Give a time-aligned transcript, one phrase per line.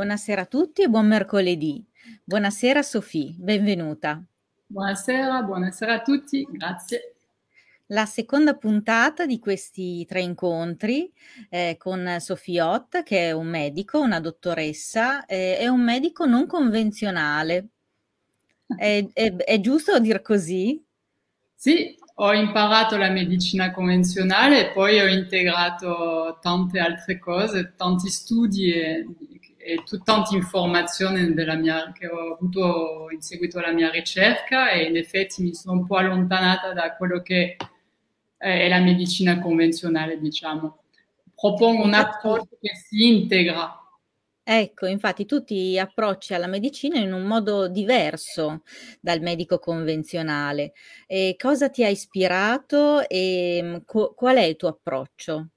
[0.00, 1.84] Buonasera a tutti e buon mercoledì.
[2.24, 4.24] Buonasera Sofì, benvenuta.
[4.66, 7.16] Buonasera, buonasera a tutti, grazie.
[7.88, 11.12] La seconda puntata di questi tre incontri
[11.50, 16.46] eh, con Sofì Ott, che è un medico, una dottoressa, eh, è un medico non
[16.46, 17.68] convenzionale.
[18.74, 20.82] È, è, è giusto dir così?
[21.54, 28.72] Sì, ho imparato la medicina convenzionale e poi ho integrato tante altre cose, tanti studi
[28.72, 29.06] e,
[29.62, 31.20] e tante informazioni
[31.56, 35.86] mia, che ho avuto in seguito alla mia ricerca e in effetti mi sono un
[35.86, 37.56] po' allontanata da quello che
[38.36, 40.78] è la medicina convenzionale, diciamo.
[41.34, 43.80] Propongo un approccio che si integra
[44.52, 48.62] Ecco, infatti tu ti approcci alla medicina in un modo diverso
[49.00, 50.72] dal medico convenzionale.
[51.06, 55.50] E cosa ti ha ispirato e mm, qu- qual è il tuo approccio?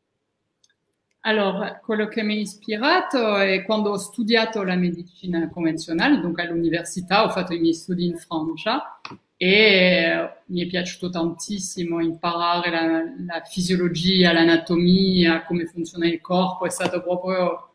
[1.25, 7.23] Allora, quello che mi ha ispirato è quando ho studiato la medicina convenzionale, dunque all'università,
[7.23, 8.99] ho fatto i miei studi in Francia
[9.37, 16.69] e mi è piaciuto tantissimo imparare la, la fisiologia, l'anatomia, come funziona il corpo, è
[16.69, 17.73] stato proprio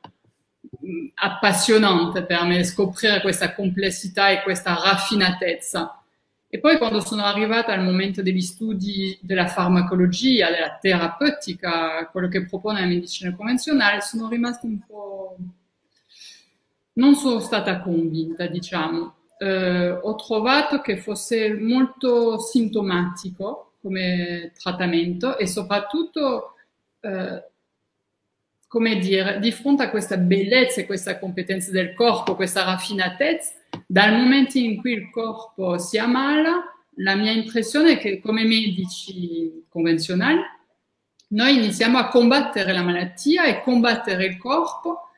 [1.14, 6.02] appassionante per me scoprire questa complessità e questa raffinatezza.
[6.50, 12.46] E poi quando sono arrivata al momento degli studi della farmacologia, della terapeutica, quello che
[12.46, 15.36] propone la medicina convenzionale, sono rimasta un po'...
[16.94, 19.14] non sono stata convinta, diciamo.
[19.38, 26.54] Eh, ho trovato che fosse molto sintomatico come trattamento e soprattutto
[27.00, 27.44] eh,
[28.68, 33.52] come dire, di fronte a questa bellezza e questa competenza del corpo, questa raffinatezza,
[33.90, 36.62] dal momento in cui il corpo si ammala,
[36.96, 40.40] la mia impressione è che come medici convenzionali,
[41.28, 45.08] noi iniziamo a combattere la malattia e combattere il corpo,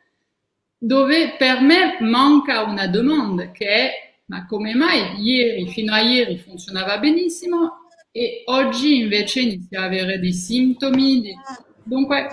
[0.78, 3.90] dove per me manca una domanda che è
[4.26, 10.20] ma come mai ieri, fino a ieri funzionava benissimo e oggi invece inizia a avere
[10.20, 11.20] dei sintomi?
[11.20, 11.34] Di...
[11.82, 12.28] Dunque,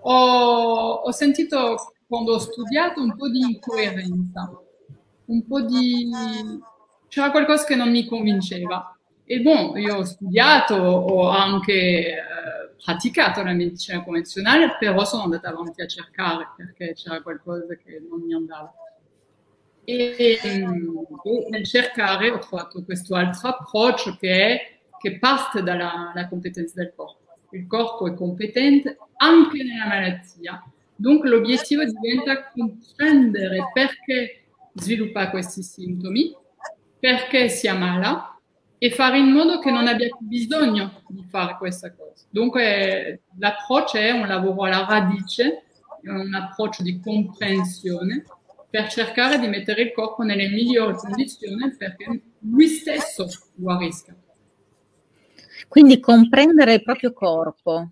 [0.00, 4.50] ho, ho sentito quando ho studiato un po' di incoerenza,
[5.30, 6.10] un po' di...
[7.08, 8.94] c'era qualcosa che non mi convinceva.
[9.24, 12.20] E boh, io ho studiato, ho anche eh,
[12.84, 18.22] praticato la medicina convenzionale, però sono andata avanti a cercare perché c'era qualcosa che non
[18.22, 18.72] mi andava.
[19.84, 20.66] E, e
[21.48, 27.18] nel cercare ho trovato questo altro approccio che, è, che parte dalla competenza del corpo.
[27.52, 30.62] Il corpo è competente anche nella malattia.
[30.96, 34.39] Donc l'obiettivo diventa comprendere perché
[34.74, 36.34] sviluppa questi sintomi,
[36.98, 38.38] perché si ammala
[38.78, 42.24] e fare in modo che non abbia più bisogno di fare questa cosa.
[42.30, 45.64] Dunque l'approccio è un lavoro alla radice,
[46.02, 48.24] un approccio di comprensione
[48.70, 54.14] per cercare di mettere il corpo nelle migliori condizioni perché lui stesso guarisca.
[55.68, 57.90] Quindi comprendere il proprio corpo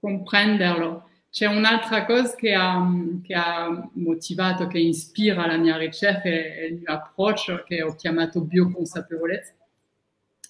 [0.00, 1.09] comprenderlo.
[1.30, 2.84] C'è un'altra cosa che ha,
[3.22, 8.40] che ha, motivato, che ispira la mia ricerca e il mio approccio, che ho chiamato
[8.40, 9.52] bioconsapevolezza.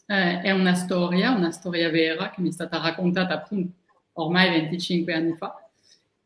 [0.06, 3.74] Eh, è una storia, una storia vera che mi è stata raccontata appunto
[4.14, 5.68] ormai 25 anni fa,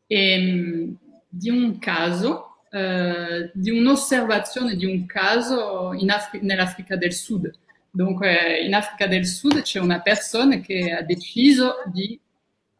[0.07, 0.93] e, mm,
[1.27, 7.51] di un caso, eh, di un'osservazione di un caso Afri- nell'Africa del Sud.
[7.91, 12.19] Dunque, in Africa del Sud c'è una persona che ha deciso di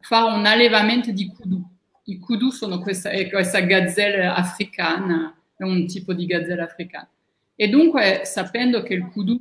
[0.06, 1.60] fa un allevamento di kudu.
[2.04, 7.08] I kudu sono questa, questa gazzella africana, è un tipo di gazzella africana.
[7.56, 9.36] E dunque, sapendo che il kudu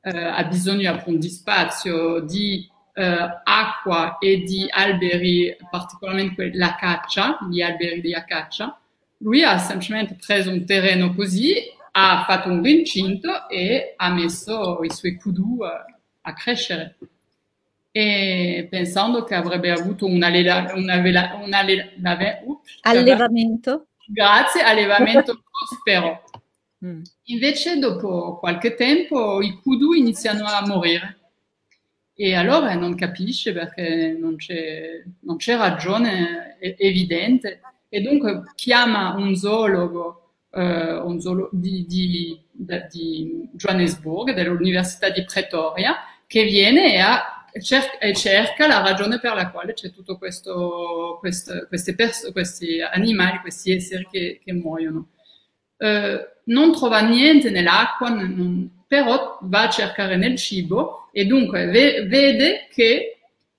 [0.00, 7.38] eh, ha bisogno appunto di spazio, di eh, acqua e di alberi, particolarmente la caccia,
[7.48, 8.76] gli alberi di caccia,
[9.18, 11.54] lui ha semplicemente preso un terreno così,
[11.92, 16.96] ha fatto un recinto e ha messo i suoi kudu eh, a crescere
[17.90, 23.88] e pensando che avrebbe avuto un, allela, un, avela, un alle, lave, ups, allevamento.
[24.06, 26.22] Grazie, allevamento prospero.
[26.84, 27.02] Mm.
[27.24, 31.18] Invece dopo qualche tempo i kudu iniziano a morire
[32.14, 39.34] e allora non capisce perché non c'è, non c'è ragione evidente e dunque chiama un
[39.34, 45.96] zoologo, eh, un zoologo di, di, di Johannesburg, dell'Università di Pretoria,
[46.26, 51.16] che viene e ha cerca, e cerca la ragione per la quale c'è tutto questo,
[51.20, 51.94] questo questi,
[52.32, 55.08] questi animali, questi esseri che, che muoiono.
[55.76, 62.06] Eh, non trova niente nell'acqua, non, però va a cercare nel cibo e dunque ve,
[62.06, 63.18] vede che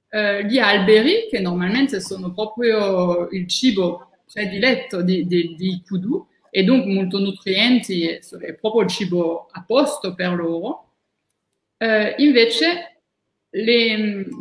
[0.09, 6.91] eh, gli alberi, che normalmente sono proprio il cibo prediletto di, di, kudu, e dunque
[6.91, 10.85] molto nutrienti, è proprio il cibo a posto per loro.
[11.77, 12.98] Eh, invece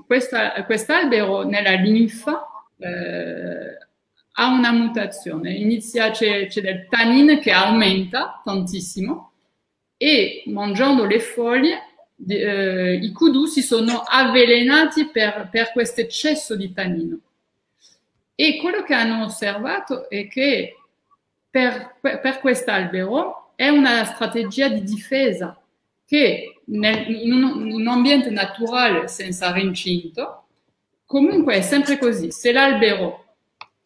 [0.06, 2.46] questa, quest'albero nella linfa
[2.78, 3.78] eh,
[4.32, 9.32] ha una mutazione, inizia, c'è, c'è del tannin che aumenta tantissimo
[9.96, 11.88] e mangiando le foglie
[12.26, 17.18] eh, i kudu si sono avvelenati per, per questo eccesso di tannino.
[18.34, 20.76] E quello che hanno osservato è che
[21.50, 25.60] per, per quest'albero è una strategia di difesa
[26.08, 30.44] che nel, in, un, in, un, ambiente naturale senza rincinto,
[31.04, 32.30] comunque è sempre così.
[32.30, 33.34] Se l'albero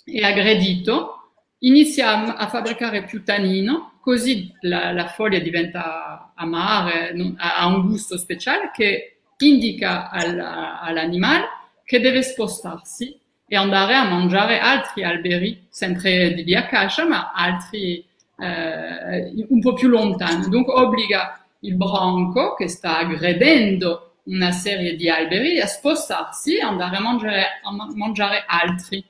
[0.05, 7.89] è aggredito, inizia a, fabbricare più tannino, così la, la foglia diventa amara, ha un
[7.89, 11.47] gusto speciale che indica al, all'animale
[11.85, 13.19] che deve spostarsi
[13.49, 18.05] e andare a mangiare altri alberi, sempre di acacia, ma altri
[18.39, 20.49] eh, un po' più lontani.
[20.49, 26.97] Dunque obbliga il branco che sta aggredendo una serie di alberi a spostarsi e andare
[26.97, 29.05] a mangiare, a mangiare altri.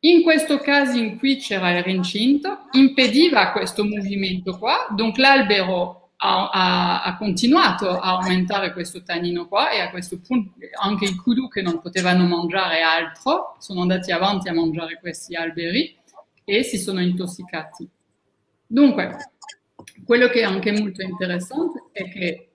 [0.00, 6.50] In questo caso in cui c'era il rincinto, impediva questo movimento qua, dunque l'albero ha,
[6.50, 11.48] ha, ha, continuato a aumentare questo tannino qua e a questo punto anche i kudu
[11.48, 15.96] che non potevano mangiare altro sono andati avanti a mangiare questi alberi
[16.44, 17.88] e si sono intossicati.
[18.66, 19.16] Dunque,
[20.04, 22.48] quello che è anche molto interessante è che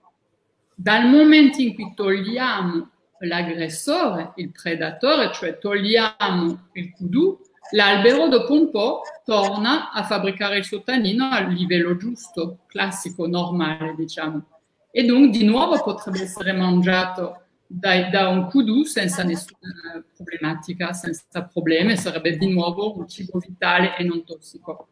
[0.75, 7.39] dal momento in cui togliamo l'aggressore, il predatore, cioè togliamo il kudu,
[7.71, 13.95] l'albero dopo un po' torna a fabbricare il suo tannino al livello giusto, classico, normale,
[13.95, 14.45] diciamo.
[14.91, 21.43] E dunque di nuovo potrebbe essere mangiato da, da un kudu senza nessuna problematica, senza
[21.43, 24.89] problemi, sarebbe di nuovo un cibo vitale e non tossico.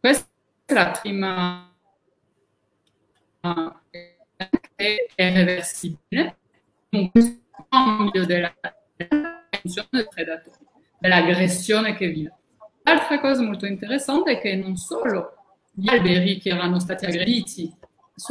[0.00, 0.14] La
[0.66, 1.72] prima
[4.74, 6.36] è reversibile,
[6.90, 7.10] un
[7.68, 8.52] cambio della
[9.60, 10.56] funzione del predatore
[10.98, 12.34] dell'aggressione che vive.
[12.82, 15.34] L'altra cosa molto interessante è che non solo
[15.72, 17.72] gli alberi che erano stati aggrediti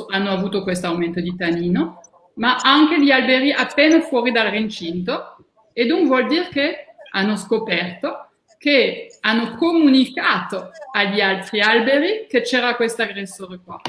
[0.09, 2.01] hanno avuto questo aumento di tannino,
[2.35, 5.37] ma anche gli alberi appena fuori dal recinto
[5.71, 12.75] e dunque vuol dire che hanno scoperto che hanno comunicato agli altri alberi che c'era
[12.75, 13.79] questo aggressore qua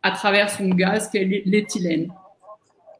[0.00, 2.06] attraverso un gas che è l'etilene.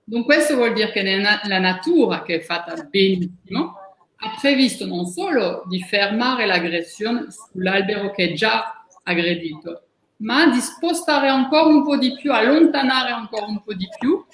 [0.04, 3.74] Dunque questo vuol dire che nella natura, che è fatta benissimo,
[4.16, 9.82] ha previsto non solo di fermare l'aggressione sull'albero che è già aggredito,
[10.18, 14.24] ma di spostare ancora un po' di più, allontanare ancora un po' di più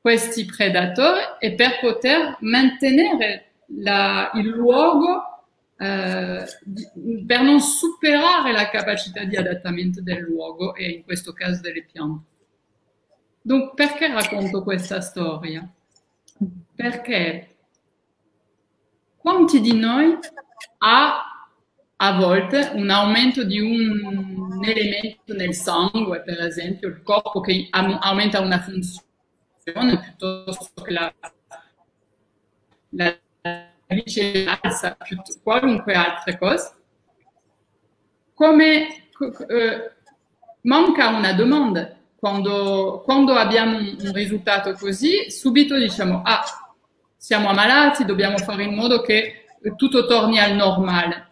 [0.00, 5.29] questi predatori e per poter mantenere la, il luogo
[5.80, 6.44] eh,
[7.26, 12.28] per non superare la capacità di adattamento del luogo e in questo caso delle piante.
[13.40, 15.66] Dunque, perché racconto questa storia?
[16.74, 17.56] Perché
[19.16, 20.18] quanti di noi
[20.78, 21.24] ha
[21.96, 28.40] a volte un aumento di un elemento nel sangue, per esempio il corpo che aumenta
[28.40, 31.14] una funzione piuttosto che la,
[32.90, 33.18] la
[33.94, 34.96] vicinanza,
[35.42, 36.76] qualunque altra cosa?
[38.34, 38.86] Come
[39.48, 39.92] eh,
[40.62, 41.96] manca una domanda.
[42.16, 46.42] Quando, quando abbiamo un risultato così, subito diciamo, ah,
[47.16, 51.28] siamo ammalati, dobbiamo fare in modo che tutto torni al normale.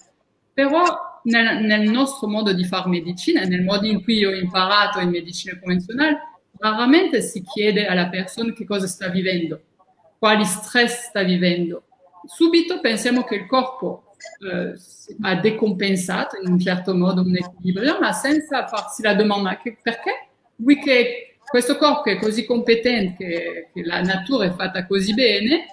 [0.53, 5.11] Però nel, nel nostro modo di fare medicina, nel modo in cui ho imparato in
[5.11, 6.21] medicina convenzionale,
[6.59, 9.61] raramente si chiede alla persona che cosa sta vivendo,
[10.19, 11.85] quali stress sta vivendo.
[12.27, 14.09] Subito pensiamo che il corpo
[14.41, 14.75] eh,
[15.23, 20.29] ha decompensato in un certo modo un equilibrio, ma senza farsi la domanda che, perché?
[20.57, 25.67] Lui che questo corpo è così competente, che la natura è fatta così bene,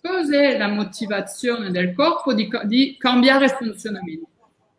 [0.00, 4.28] cos'è la motivazione del corpo di, di cambiare funzionamento?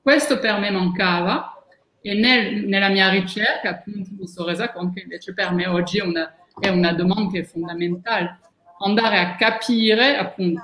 [0.02, 1.64] Questo per me mancava
[2.02, 6.00] e nel, nella mia ricerca appunto mi sono resa conto che invece per me oggi
[6.00, 8.40] è una, è una domanda che è fondamentale.
[8.80, 10.62] Andare a capire appunto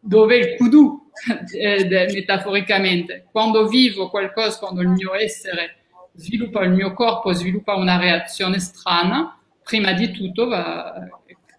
[0.00, 1.10] dove il kudu,
[1.58, 5.76] eh, metaforicamente, quando vivo qualcosa, quando il mio essere
[6.14, 11.06] sviluppa, il mio corpo sviluppa una reazione strana, prima di tutto va,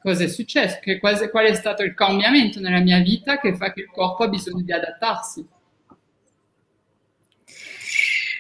[0.01, 3.81] cosa è successo, che, qual è stato il cambiamento nella mia vita che fa che
[3.81, 5.47] il corpo ha bisogno di adattarsi.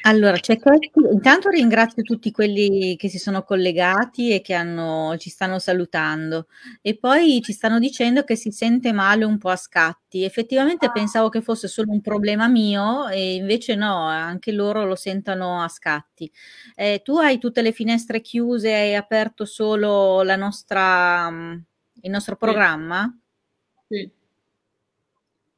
[0.03, 5.29] Allora, c'è Chetti, intanto ringrazio tutti quelli che si sono collegati e che hanno, ci
[5.29, 6.47] stanno salutando
[6.81, 10.23] e poi ci stanno dicendo che si sente male un po' a scatti.
[10.23, 10.91] Effettivamente ah.
[10.91, 15.67] pensavo che fosse solo un problema mio e invece no, anche loro lo sentono a
[15.67, 16.31] scatti.
[16.75, 21.57] Eh, tu hai tutte le finestre chiuse, hai aperto solo la nostra, mm,
[22.03, 23.13] il nostro programma?
[23.87, 24.09] Sì.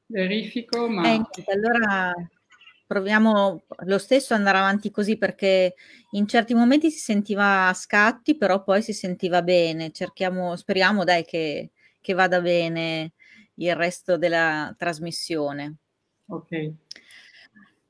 [0.07, 1.07] Verifico, ma...
[1.13, 1.21] Eh,
[1.53, 2.13] allora
[2.91, 5.75] proviamo lo stesso ad andare avanti così perché
[6.11, 9.91] in certi momenti si sentiva a scatti, però poi si sentiva bene.
[9.91, 11.69] Cerchiamo, speriamo dai che,
[12.01, 13.13] che vada bene
[13.55, 15.77] il resto della trasmissione.
[16.25, 16.71] Ok.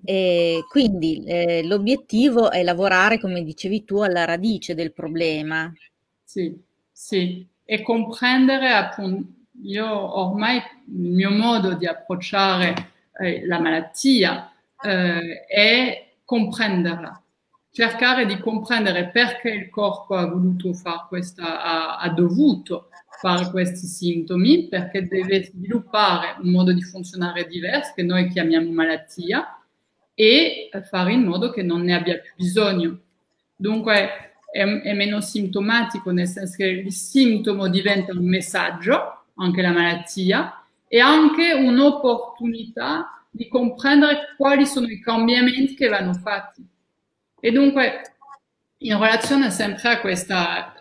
[0.03, 5.73] E quindi eh, l'obiettivo è lavorare, come dicevi tu, alla radice del problema.
[6.23, 6.55] Sì,
[6.91, 9.31] sì, e comprendere appunto,
[9.63, 12.73] io ormai il mio modo di approcciare
[13.19, 14.50] eh, la malattia
[14.83, 17.21] eh, è comprenderla,
[17.71, 22.89] cercare di comprendere perché il corpo ha voluto fare questa, ha, ha dovuto
[23.21, 29.61] fare questi sintomi, perché deve sviluppare un modo di funzionare diverso che noi chiamiamo malattia
[30.15, 32.99] e fare in modo che non ne abbia più bisogno.
[33.55, 39.71] Dunque è, è meno sintomatico, nel senso che il sintomo diventa un messaggio, anche la
[39.71, 46.67] malattia, e anche un'opportunità di comprendere quali sono i cambiamenti che vanno fatti.
[47.39, 48.01] E dunque,
[48.83, 50.73] in relazione sempre a questa,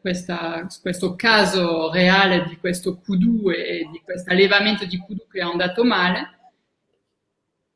[0.00, 5.42] questa, questo caso reale di questo Q2 e di questo allevamento di Q2 che è
[5.42, 6.38] andato male,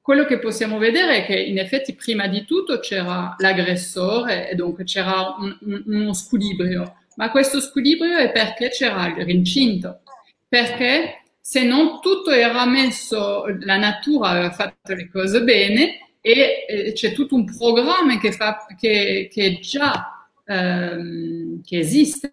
[0.01, 4.85] quello che possiamo vedere è che in effetti prima di tutto c'era l'aggressore e dunque
[4.85, 10.03] c'era un, un, uno squilibrio, ma questo squilibrio è perché c'era il rincinto,
[10.47, 16.93] perché se non tutto era messo, la natura aveva fatto le cose bene e eh,
[16.95, 22.33] c'è tutto un programma che, fa, che, che già ehm, che esiste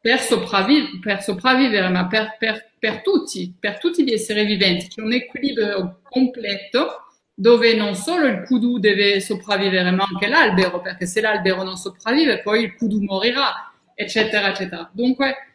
[0.00, 4.88] per, sopravviv- per sopravvivere, ma per, per, per, tutti, per tutti gli esseri viventi.
[4.88, 7.02] C'è un equilibrio completo
[7.34, 12.40] dove non solo il kudu deve sopravvivere, ma anche l'albero, perché se l'albero non sopravvive,
[12.40, 14.88] poi il kudu morirà, eccetera, eccetera.
[14.90, 15.47] Dunque,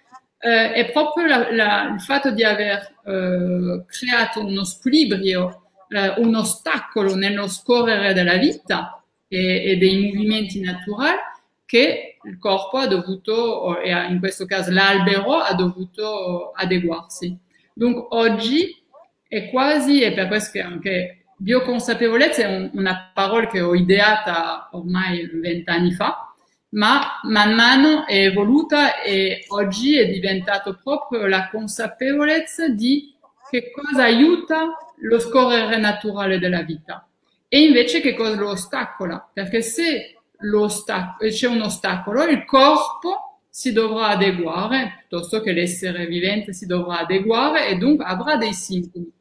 [0.43, 6.35] eh, è proprio la, la, il fatto di aver eh, creato uno squilibrio, eh, un
[6.35, 11.17] ostacolo nello scorrere della vita e, e, dei movimenti naturali
[11.65, 17.37] che il corpo ha dovuto, e in questo caso l'albero ha dovuto adeguarsi.
[17.73, 18.83] Dunque oggi
[19.25, 24.67] è quasi, e per questo che anche bioconsapevolezza è un, una parola che ho ideata
[24.73, 26.32] ormai vent'anni fa,
[26.73, 33.13] ma man mano è evoluta e oggi è diventato proprio la consapevolezza di
[33.49, 37.07] che cosa aiuta lo scorrere naturale della vita
[37.47, 44.07] e invece che cosa lo ostacola, perché se c'è un ostacolo, il corpo si dovrà
[44.07, 49.11] adeguare, piuttosto che l'essere vivente si dovrà adeguare e dunque avrà dei sintomi.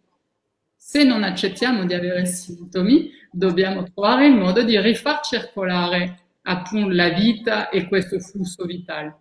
[0.74, 7.10] Se non accettiamo di avere sintomi, dobbiamo trovare il modo di rifar circolare appunto la
[7.10, 9.18] vita e questo flusso vitale.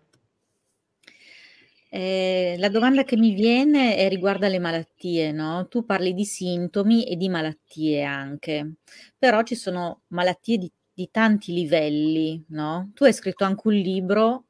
[1.94, 5.68] Eh, la domanda che mi viene è riguarda le malattie, no?
[5.68, 8.76] Tu parli di sintomi e di malattie anche,
[9.18, 12.92] però ci sono malattie di, di tanti livelli, no?
[12.94, 14.44] Tu hai scritto anche un libro,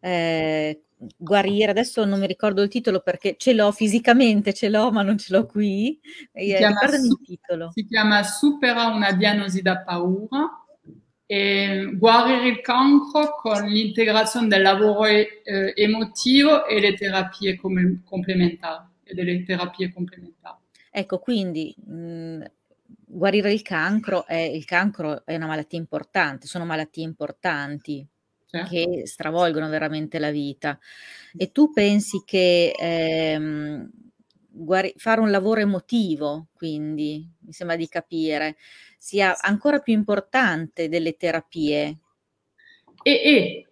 [0.00, 5.02] eh, Guarire, adesso non mi ricordo il titolo perché ce l'ho fisicamente, ce l'ho ma
[5.02, 5.98] non ce l'ho qui.
[6.32, 7.70] Si, chiama, il titolo.
[7.70, 10.65] si chiama Supera una diagnosi da paura
[11.26, 15.34] e guarire il cancro con l'integrazione del lavoro eh,
[15.74, 20.58] emotivo e le terapie come, complementari e delle terapie complementari.
[20.90, 22.44] Ecco, quindi mh,
[23.06, 28.06] guarire il cancro è, il cancro è una malattia importante, sono malattie importanti
[28.46, 28.70] certo.
[28.70, 30.78] che stravolgono veramente la vita.
[31.36, 33.90] E tu pensi che ehm,
[34.56, 38.56] guari- fare un lavoro emotivo, quindi mi sembra di capire,
[38.98, 41.98] sia ancora più importante delle terapie.
[43.02, 43.66] E, e,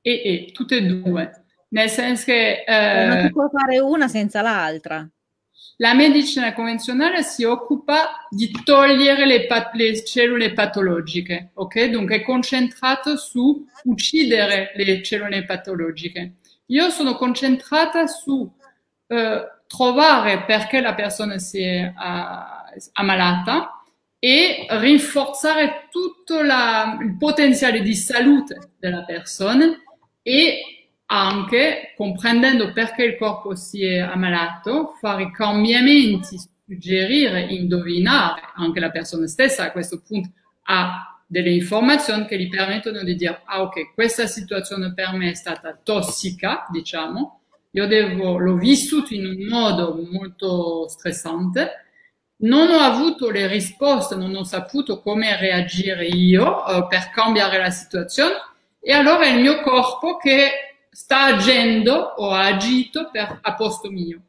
[0.00, 2.64] e, e tutte e due, nel senso che...
[2.66, 5.08] Eh, non si può fare una senza l'altra.
[5.78, 11.86] La medicina convenzionale si occupa di togliere le, pat- le cellule patologiche, ok?
[11.86, 16.34] Dunque è concentrato su uccidere le cellule patologiche.
[16.66, 18.50] Io sono concentrata su
[19.08, 23.82] eh, trovare perché la persona si è uh, ammalata
[24.18, 29.66] e rinforzare tutto la, il potenziale di salute della persona
[30.22, 38.90] e anche comprendendo perché il corpo si è ammalato, fare cambiamenti, suggerire, indovinare anche la
[38.90, 39.64] persona stessa.
[39.64, 40.30] A questo punto
[40.62, 45.34] ha delle informazioni che gli permettono di dire, ah ok, questa situazione per me è
[45.34, 47.40] stata tossica, diciamo,
[47.74, 51.70] io devo, l'ho vissuto in un modo molto stressante,
[52.36, 57.70] non ho avuto le risposte, non ho saputo come reagire io eh, per cambiare la
[57.70, 58.34] situazione.
[58.80, 60.50] E allora è il mio corpo che
[60.90, 64.20] sta agendo o ha agito per, a posto mio.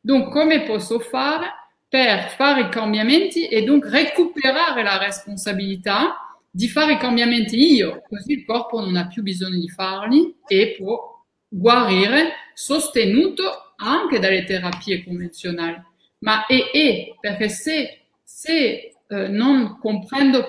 [0.00, 1.46] Dunque, come posso fare
[1.88, 8.32] per fare i cambiamenti e dunque recuperare la responsabilità di fare i cambiamenti io, così
[8.32, 15.02] il corpo non ha più bisogno di farli e può guarire sostenuto anche dalle terapie
[15.02, 15.82] convenzionali.
[16.18, 20.48] Ma è, è perché se, se eh, non comprendo,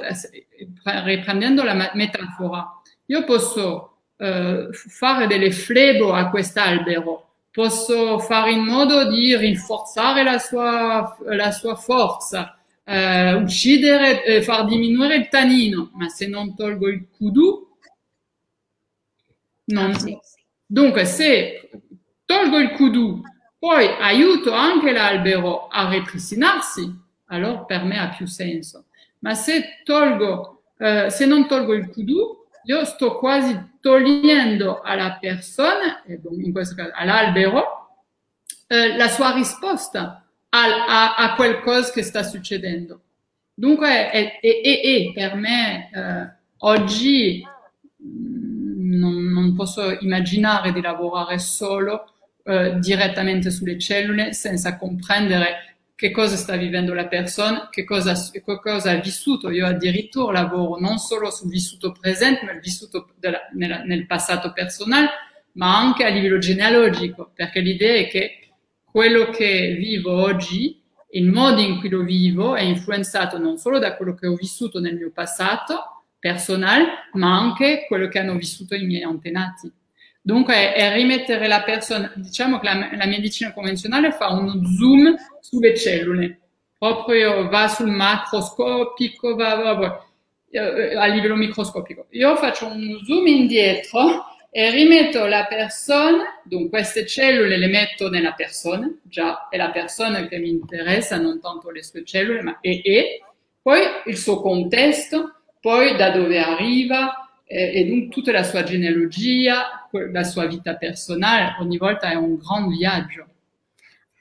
[0.84, 9.10] riprendendo la metafora, io posso eh, fare delle flebo a quest'albero, posso fare in modo
[9.10, 16.10] di rinforzare la sua, la sua forza, eh, uccidere, eh, far diminuire il tanino, ma
[16.10, 17.70] se non tolgo il kudu,
[19.65, 19.91] non...
[19.91, 20.20] Ah,
[20.72, 21.70] Dunque, se
[22.31, 23.21] tolgo il kudu,
[23.59, 26.89] poi aiuto anche l'albero a ripristinarsi,
[27.25, 28.85] allora per me ha più senso.
[29.19, 36.01] Ma se tolgo, eh, se non tolgo il kudu, io sto quasi togliendo alla persona,
[36.05, 37.89] in questo caso all'albero,
[38.67, 43.01] eh, la sua risposta a, a, a, qualcosa che sta succedendo.
[43.53, 47.45] Dunque, è, è, è per me eh, oggi
[48.01, 52.05] mm, non, non, posso immaginare di lavorare solo
[52.43, 55.71] eh, direttamente sulle cellule senza comprendere
[56.01, 59.51] che cosa sta vivendo la persona, che cosa, che cosa ha vissuto.
[59.51, 64.51] Io addirittura lavoro non solo sul vissuto presente, ma il vissuto della, nella, nel passato
[64.51, 65.10] personale,
[65.53, 68.50] ma anche a livello genealogico, perché l'idea è che
[68.83, 70.81] quello che vivo oggi,
[71.12, 74.79] il modo in cui lo vivo, è influenzato non solo da quello che ho vissuto
[74.79, 79.71] nel mio passato personale, ma anche quello che hanno vissuto i miei antenati.
[80.24, 85.75] Dunque è rimettere la persona, diciamo che la, la, medicina convenzionale fa uno zoom sulle
[85.75, 86.40] cellule,
[86.77, 90.05] proprio va sul macroscopico, va, va, va,
[90.51, 92.05] eh, a livello microscopico.
[92.12, 98.34] Io faccio un zoom indietro e rimetto la persona, dunque queste cellule le metto nella
[98.34, 102.81] persona, già è la persona che mi interessa, non tanto le sue cellule, ma è,
[102.81, 103.20] è,
[103.60, 107.21] poi il suo contesto, poi da dove arriva,
[107.51, 112.70] e, e tutta la sua genealogia, la sua vita personale, ogni volta è un gran
[112.70, 113.27] viaggio.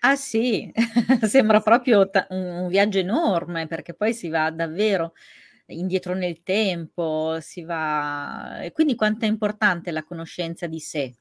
[0.01, 0.73] Ah sì,
[1.23, 5.13] sembra proprio un viaggio enorme perché poi si va davvero
[5.67, 8.61] indietro nel tempo, si va...
[8.63, 11.15] E quindi quanto è importante la conoscenza di sé?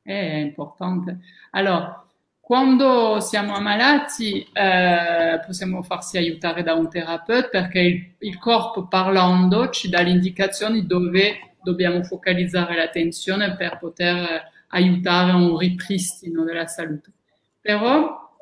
[0.00, 1.18] È importante.
[1.50, 2.06] Allora,
[2.52, 9.70] quando siamo ammalati eh, possiamo farsi aiutare da un terapeuta perché il, il corpo parlando
[9.70, 16.66] ci dà le indicazioni dove dobbiamo focalizzare l'attenzione per poter aiutare a un ripristino della
[16.66, 17.10] salute.
[17.58, 18.36] Però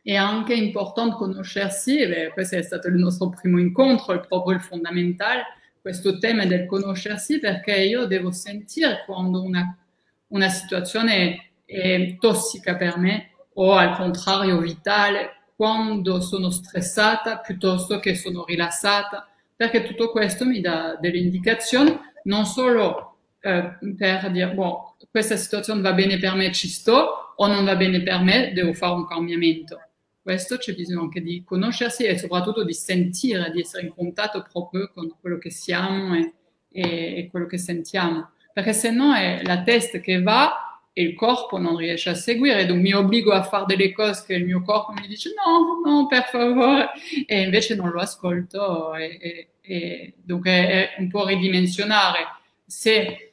[0.00, 4.62] è anche importante conoscersi, e questo è stato il nostro primo incontro, è proprio il
[4.62, 5.42] fondamentale,
[5.80, 9.76] questo tema del conoscersi perché io devo sentire quando una,
[10.28, 18.14] una situazione è tossica per me o al contrario vitale quando sono stressata piuttosto che
[18.14, 24.96] sono rilassata, perché tutto questo mi dà delle indicazioni non solo eh, per dire, boh,
[25.10, 28.74] questa situazione va bene per me, ci sto, o non va bene per me, devo
[28.74, 29.80] fare un cambiamento.
[30.20, 34.90] Questo c'è bisogno anche di conoscersi e soprattutto di sentire, di essere in contatto proprio
[34.92, 36.32] con quello che siamo e,
[36.70, 38.30] e, e quello che sentiamo.
[38.52, 40.65] Perché se no è la testa che va
[40.98, 44.32] e il corpo non riesce a seguire, donc mi obbligo a fare delle cose che
[44.32, 46.88] il mio corpo mi dice no, no, per favore,
[47.26, 52.20] e invece non lo ascolto e, e, e dunque è un po' ridimensionare.
[52.64, 53.28] Se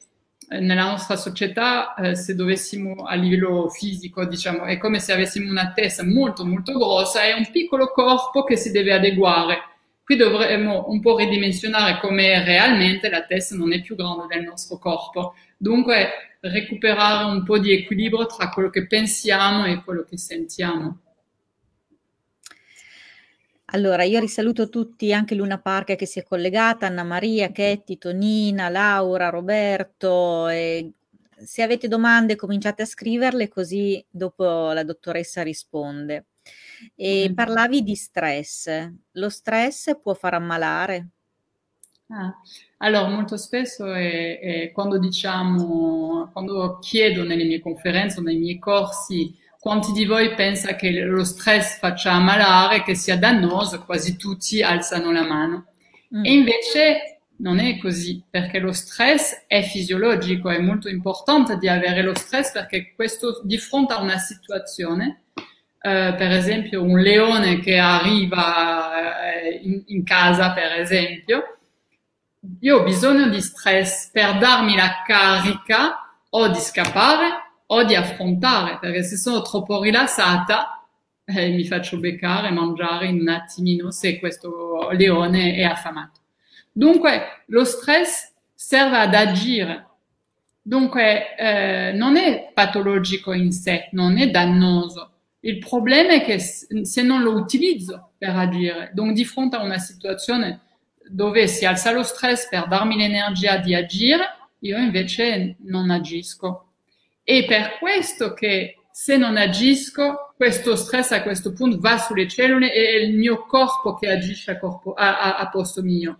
[0.50, 5.72] nella nostra società, eh, se dovessimo a livello fisico, diciamo, è come se avessimo una
[5.72, 9.62] testa molto molto grossa e un piccolo corpo che si deve adeguare.
[10.04, 14.76] Qui dovremmo un po' ridimensionare come realmente la testa non è più grande del nostro
[14.76, 15.34] corpo.
[15.56, 20.98] Dunque recuperare un po' di equilibrio tra quello che pensiamo e quello che sentiamo.
[23.66, 28.68] Allora, io risaluto tutti, anche Luna Parca che si è collegata, Anna Maria, Chetti, Tonina,
[28.68, 30.46] Laura, Roberto.
[30.48, 36.26] se avete domande cominciate a scriverle così dopo la dottoressa risponde.
[36.94, 37.34] E mm.
[37.34, 38.92] parlavi di stress.
[39.12, 41.13] Lo stress può far ammalare?
[42.08, 42.34] Ah,
[42.78, 48.58] allora, molto spesso è, è quando diciamo, quando chiedo nelle mie conferenze o nei miei
[48.58, 54.62] corsi quanti di voi pensa che lo stress faccia ammalare, che sia dannoso, quasi tutti
[54.62, 55.68] alzano la mano.
[56.14, 56.22] Mm.
[56.22, 62.02] E invece non è così, perché lo stress è fisiologico, è molto importante di avere
[62.02, 65.22] lo stress perché questo di fronte a una situazione,
[65.80, 71.60] eh, per esempio un leone che arriva eh, in, in casa, per esempio,
[72.60, 78.78] io ho bisogno di stress per darmi la carica o di scappare o di affrontare,
[78.78, 80.86] perché se sono troppo rilassata
[81.24, 86.20] eh, mi faccio beccare, mangiare in un attimino se questo leone è affamato.
[86.70, 89.86] Dunque, lo stress serve ad agire.
[90.60, 95.10] Dunque, eh, non è patologico in sé, non è dannoso.
[95.40, 99.78] Il problema è che se non lo utilizzo per agire, donc di fronte a una
[99.78, 100.60] situazione
[101.08, 104.24] dove si alza lo stress per darmi l'energia di agire,
[104.60, 106.72] io invece non agisco.
[107.22, 112.72] E per questo che se non agisco, questo stress a questo punto va sulle cellule
[112.72, 116.18] e è il mio corpo che agisce a, corpo, a, a, a posto mio.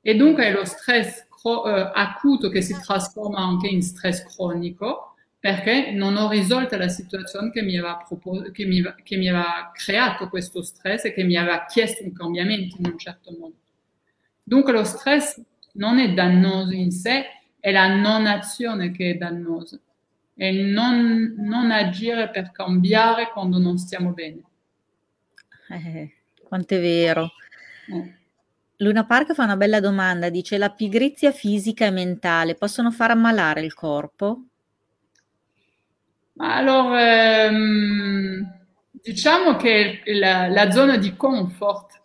[0.00, 5.14] E dunque è lo stress cro- uh, acuto che si trasforma anche in stress cronico
[5.38, 9.72] perché non ho risolto la situazione che mi, aveva propos- che, mi, che mi aveva
[9.74, 13.54] creato questo stress e che mi aveva chiesto un cambiamento in un certo modo.
[14.52, 15.40] Dunque lo stress
[15.76, 17.24] non è dannoso in sé,
[17.58, 19.80] è la non azione che è dannosa.
[20.34, 24.42] È non, non agire per cambiare quando non stiamo bene.
[25.70, 26.12] Eh,
[26.44, 27.30] quanto è vero.
[27.88, 28.14] Eh.
[28.76, 33.62] Luna Park fa una bella domanda, dice la pigrizia fisica e mentale possono far ammalare
[33.62, 34.48] il corpo?
[36.36, 38.60] Allora, ehm,
[38.90, 42.01] diciamo che la, la, zona di comfort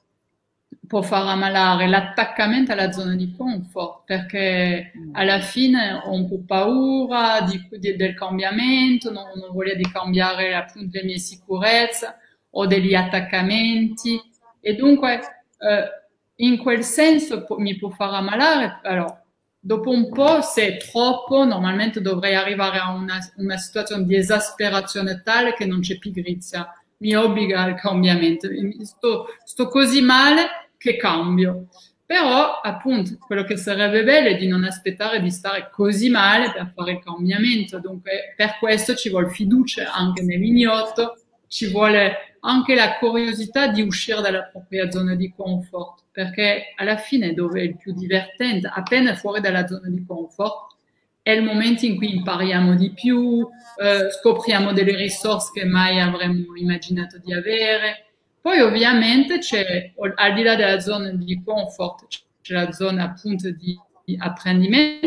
[0.87, 7.41] può far ammalare l'attaccamento alla zona di comfort perché alla fine ho un po' paura
[7.41, 12.15] di, di, del cambiamento, non, non voglio di cambiare appunto le mie sicurezze
[12.51, 14.19] o degli attaccamenti
[14.61, 15.19] e dunque
[15.59, 16.05] eh,
[16.37, 19.23] in quel senso mi può far ammalare, allora,
[19.59, 25.21] dopo un po', se è troppo, normalmente dovrei arrivare a una, una situazione di esasperazione
[25.23, 28.47] tale che non c'è pigrizia, mi obbliga al cambiamento.
[28.81, 31.67] Sto, sto così male che cambio.
[32.05, 36.71] Però, appunto, quello che sarebbe bello è di non aspettare di stare così male per
[36.73, 37.79] fare il cambiamento.
[37.79, 44.21] Dunque, per questo ci vuole fiducia anche nell'ignoto, ci vuole anche la curiosità di uscire
[44.21, 49.39] dalla propria zona di comfort perché alla fine dove è il più divertente, appena fuori
[49.39, 50.75] dalla zona di comfort,
[51.21, 53.47] è il momento in cui impariamo di più,
[53.79, 58.06] eh, scopriamo delle risorse che mai avremmo immaginato di avere.
[58.47, 62.07] Poi ovviamente c'è, al di là della zona di comfort,
[62.41, 65.05] c'è la zona appunto di, di apprendimento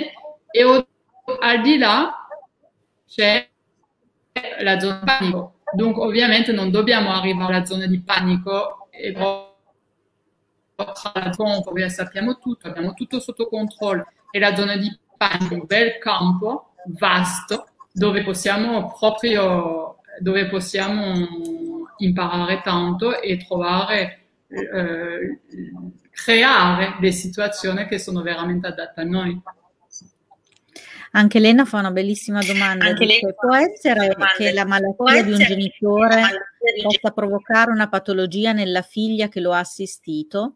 [0.50, 0.87] e
[1.40, 2.29] al di là
[3.09, 3.48] c'è
[4.61, 5.61] la zona di panico.
[5.72, 9.46] Dunque ovviamente non dobbiamo arrivare alla zona di panico e poi
[11.88, 17.68] sappiamo tutto, abbiamo tutto sotto controllo e la zona di panico, un bel campo vasto
[17.90, 21.26] dove possiamo proprio dove possiamo
[22.01, 25.41] imparare tanto e trovare eh,
[26.11, 29.41] creare delle situazioni che sono veramente adatte a noi.
[31.13, 32.93] Anche Elena fa una bellissima domanda.
[32.93, 34.35] Dice, può essere domanda.
[34.37, 36.23] che la malattia di un genitore
[36.83, 40.55] possa provocare una patologia nella figlia che lo ha assistito?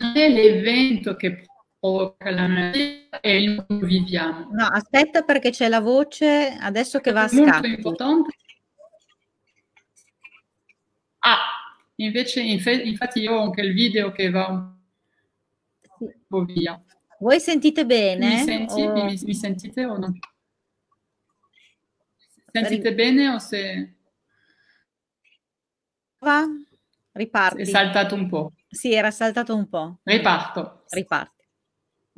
[0.00, 1.44] l'evento che
[1.78, 4.48] provoca la malattia, è il cui viviamo.
[4.50, 7.44] No, aspetta perché c'è la voce adesso che va a scatti.
[7.44, 8.36] Molto importante.
[11.20, 11.38] Ah,
[11.96, 16.82] invece, infatti io ho anche il video che va un po' via.
[17.20, 18.36] Voi sentite bene?
[18.36, 18.92] Mi, senti, o...
[18.92, 20.12] mi, mi sentite o no?
[22.50, 23.94] Sentite bene o se...
[26.20, 26.44] Va?
[27.12, 27.62] Riparti.
[27.62, 28.52] È saltato un po'.
[28.68, 29.98] Sì, era saltato un po'.
[30.04, 30.84] Riparto.
[30.88, 31.37] Riparti.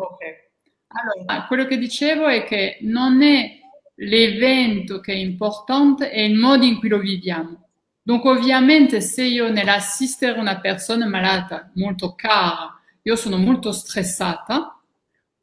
[0.01, 0.49] Ok.
[0.89, 3.59] Allora, quello che dicevo è che non è
[3.97, 7.69] l'evento che è importante, è il modo in cui lo viviamo.
[8.03, 14.81] Dunque, ovviamente, se io nell'assistere una persona malata molto cara, io sono molto stressata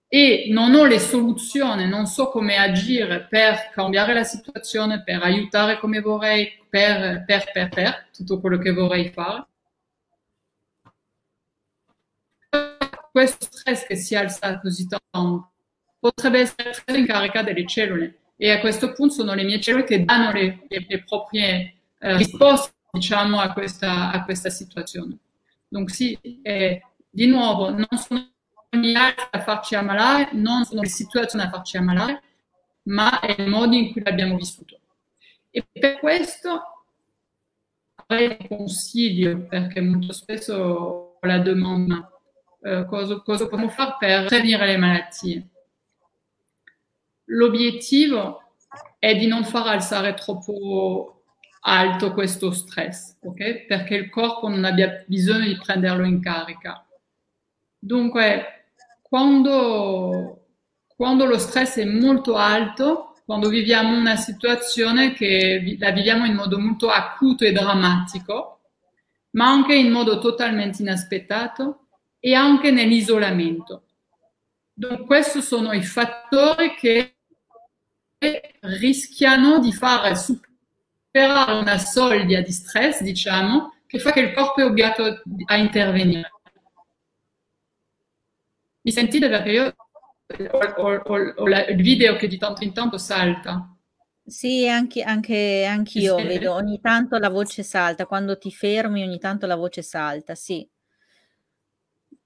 [0.07, 5.77] e non ho le soluzioni, non so come agire per cambiare la situazione, per aiutare
[5.77, 9.45] come vorrei, per, per, per, per tutto quello che vorrei fare
[13.17, 15.53] questo stress che si alza così tanto
[15.97, 20.31] potrebbe essere incaricato delle cellule e a questo punto sono le mie cellule che danno
[20.31, 25.17] le, le, le proprie eh, risposte diciamo, a, questa, a questa situazione.
[25.67, 28.29] Dunque sì, eh, di nuovo, non sono
[28.69, 32.21] gli altri a farci ammalare, non sono le situazioni a farci ammalare,
[32.83, 34.79] ma è il modo in cui l'abbiamo vissuto.
[35.49, 36.85] E per questo
[38.05, 42.11] darei consiglio, perché molto spesso la domanda
[42.67, 45.47] eh, cosa, cosa possiamo fare per prevenire le malattie.
[47.25, 48.43] L'obiettivo
[48.99, 51.23] è di non far alzare troppo
[51.61, 53.65] alto questo stress, ok?
[53.65, 56.85] Perché il corpo non abbia bisogno di prenderlo in carica.
[57.79, 60.47] Dunque, quando,
[60.95, 66.59] quando lo stress è molto alto, quando viviamo una situazione che la viviamo in modo
[66.59, 68.59] molto acuto e drammatico,
[69.31, 71.86] ma anche in modo totalmente inaspettato
[72.19, 73.83] e anche nell'isolamento.
[74.73, 77.15] Dunque, questi sono i fattori che
[78.61, 84.65] rischiano di fare superare una soglia di stress, diciamo, che fa che il corpo è
[84.65, 86.31] obbligato a intervenire.
[88.81, 89.75] Mi sentite perché io
[90.51, 91.01] ho, ho,
[91.35, 93.75] ho la, il video che di tanto in tanto salta.
[94.25, 99.45] Sì, anche, anche anch'io vedo ogni tanto la voce salta, quando ti fermi ogni tanto
[99.45, 100.67] la voce salta, sì.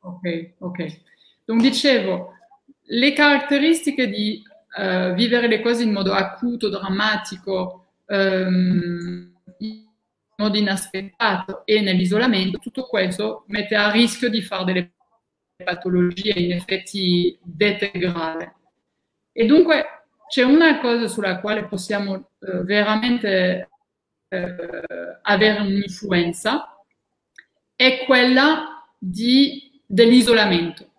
[0.02, 1.00] Ok, ok.
[1.46, 2.34] Non dicevo,
[2.84, 4.42] le caratteristiche di
[4.78, 9.86] uh, vivere le cose in modo acuto, drammatico, um, in
[10.38, 14.92] modo inaspettato e nell'isolamento, tutto questo mette a rischio di fare delle
[15.64, 18.56] patologie in effetti dette grave.
[19.32, 19.86] E dunque
[20.28, 23.70] c'è una cosa sulla quale possiamo uh, veramente
[24.30, 24.38] uh,
[25.22, 26.76] avere un'influenza,
[27.76, 30.92] è quella di, dell'isolamento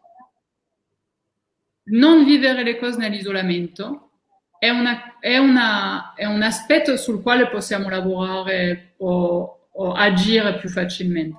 [1.84, 4.10] non vivere le cose nell'isolamento
[4.58, 10.68] è, una, è, una, è, un aspetto sul quale possiamo lavorare o, o, agire più
[10.68, 11.38] facilmente.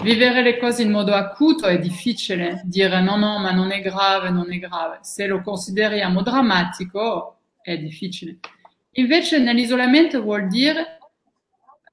[0.00, 4.30] Vivere le cose in modo acuto è difficile, dire no, no, ma non è grave,
[4.30, 5.00] non è grave.
[5.02, 8.38] Se lo consideriamo drammatico è difficile.
[8.92, 10.98] Invece nell'isolamento vuol dire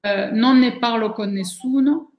[0.00, 2.11] eh, non ne parlo con nessuno,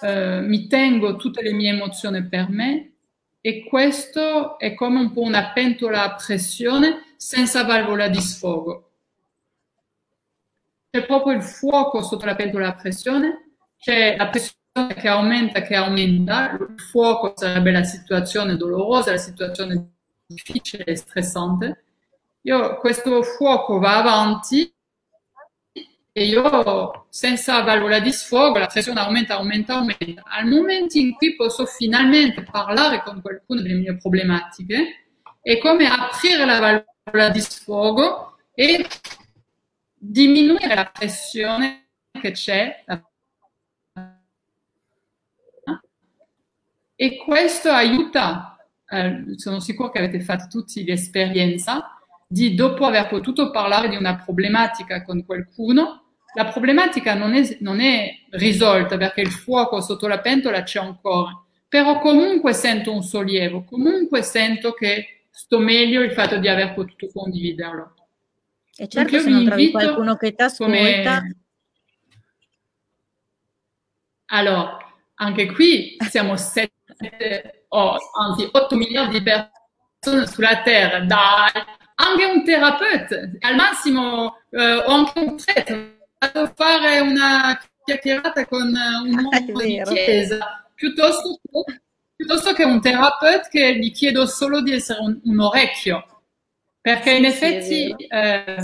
[0.00, 2.92] eh, mi tengo tutte le mie emozioni per me,
[3.40, 8.90] e questo è come un po' una pentola a pressione senza valvola di sfogo.
[10.90, 15.74] C'è proprio il fuoco sotto la pentola a pressione, c'è la pressione che aumenta, che
[15.74, 19.90] aumenta, il fuoco sarebbe la situazione dolorosa, la situazione
[20.26, 21.84] difficile e stressante.
[22.42, 24.72] Io, questo fuoco va avanti
[26.18, 30.22] e io senza valvola di sfogo la pressione aumenta, aumenta, aumenta.
[30.24, 36.44] Al momento in cui posso finalmente parlare con qualcuno delle mie problematiche, è come aprire
[36.44, 38.84] la valvola di sfogo e
[39.94, 41.86] diminuire la pressione
[42.20, 42.84] che c'è.
[46.96, 48.56] E questo aiuta,
[48.88, 51.92] eh, sono sicuro che avete fatto tutti l'esperienza,
[52.26, 57.80] di dopo aver potuto parlare di una problematica con qualcuno, la problematica non è, non
[57.80, 61.32] è risolta perché il fuoco sotto la pentola c'è ancora,
[61.66, 67.08] però comunque sento un sollievo, comunque sento che sto meglio il fatto di aver potuto
[67.12, 67.94] condividerlo.
[68.76, 70.72] E certo se non trovi qualcuno che ti ascolta...
[70.72, 71.36] Come...
[74.30, 74.76] Allora,
[75.14, 81.50] anche qui siamo 7, oh, anzi 8 miliardi di persone sulla Terra, dai,
[81.94, 88.66] anche un terapeuta, al massimo eh, o anche un prete a fare una chiacchierata con
[88.66, 89.30] un uomo
[89.62, 90.64] di chiesa.
[90.74, 91.80] Piuttosto che,
[92.14, 96.04] piuttosto che un terapeuta che gli chiedo solo di essere un, un orecchio.
[96.80, 98.62] Perché in effetti è, eh,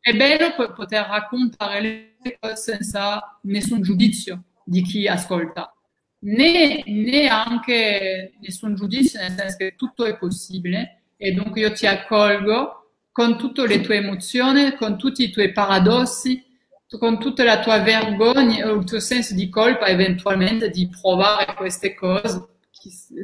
[0.00, 5.74] è bello poter raccontare le cose senza nessun giudizio di chi ascolta,
[6.20, 11.02] né, né anche nessun giudizio, nel senso che tutto è possibile.
[11.16, 16.47] E dunque io ti accolgo con tutte le tue emozioni, con tutti i tuoi paradossi,
[16.96, 21.94] con tutta la tua vergogna o il tuo senso di colpa eventualmente di provare queste
[21.94, 22.46] cose,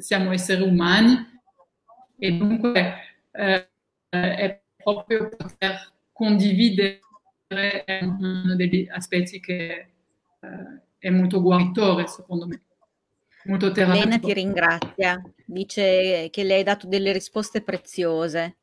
[0.00, 1.33] siamo esseri umani
[2.18, 2.94] e dunque
[3.33, 3.68] eh,
[4.11, 7.00] è proprio poter condividere
[7.48, 9.70] uno degli aspetti che
[10.40, 12.61] eh, è molto guaritore secondo me.
[13.44, 18.57] Molto Elena ti ringrazia, dice che le hai dato delle risposte preziose.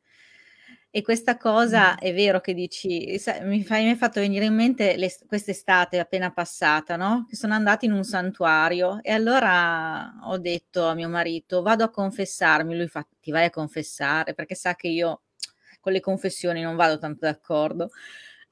[0.93, 4.97] E questa cosa è vero che dici, mi, fa, mi hai fatto venire in mente
[5.25, 7.25] quest'estate appena passata, no?
[7.29, 11.89] Che sono andati in un santuario e allora ho detto a mio marito, vado a
[11.89, 12.75] confessarmi.
[12.75, 15.21] Lui fa, ti vai a confessare perché sa che io
[15.79, 17.91] con le confessioni non vado tanto d'accordo.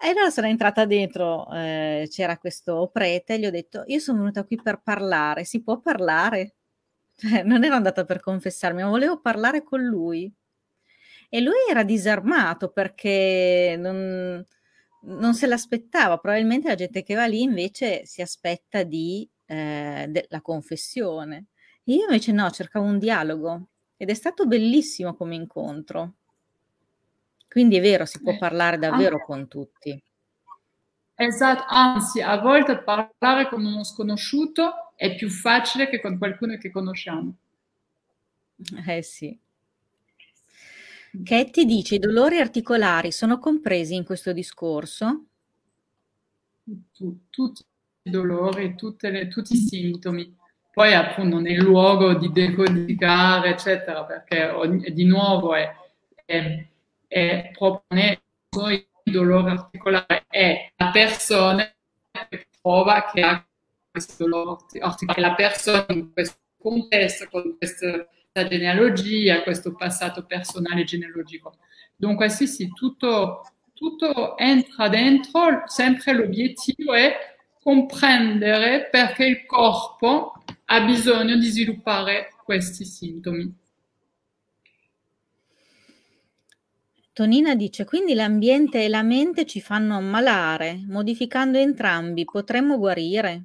[0.01, 4.19] E allora sono entrata dentro, eh, c'era questo prete e gli ho detto, io sono
[4.19, 6.53] venuta qui per parlare, si può parlare?
[7.19, 10.33] Cioè, non ero andata per confessarmi, ma volevo parlare con lui
[11.29, 14.43] e lui era disarmato perché non,
[15.01, 20.41] non se l'aspettava, probabilmente la gente che va lì invece si aspetta di, eh, la
[20.41, 21.45] confessione.
[21.85, 26.13] Io invece no, cercavo un dialogo ed è stato bellissimo come incontro.
[27.47, 30.01] Quindi è vero, si può parlare davvero con tutti.
[31.15, 36.69] Esatto, anzi, a volte parlare con uno sconosciuto è più facile che con qualcuno che
[36.69, 37.33] conosciamo.
[38.87, 39.37] Eh sì.
[41.23, 45.25] Ketty dice: i dolori articolari sono compresi in questo discorso?
[46.93, 47.63] Tu, tutti
[48.03, 50.37] i dolori, le, tutti i sintomi.
[50.71, 54.53] Poi appunto nel luogo di decodificare, eccetera, perché
[54.93, 55.75] di nuovo è,
[56.25, 56.67] è,
[57.07, 58.09] è proprio
[58.69, 61.69] il dolore articolare, è la persona
[62.29, 63.45] che prova che ha
[63.89, 68.07] questo dolore articolare, la persona in questo contesto, con questo
[68.47, 71.57] genealogia, questo passato personale genealogico.
[71.95, 80.81] Dunque sì, sì, tutto, tutto entra dentro, sempre l'obiettivo è comprendere perché il corpo ha
[80.81, 83.53] bisogno di sviluppare questi sintomi.
[87.11, 93.43] Tonina dice, quindi l'ambiente e la mente ci fanno ammalare, modificando entrambi potremmo guarire?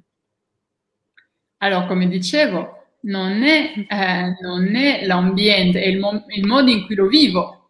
[1.57, 6.85] Allora, come dicevo, non è, eh, non è l'ambiente, è il, mo- il, modo in
[6.85, 7.69] cui lo vivo.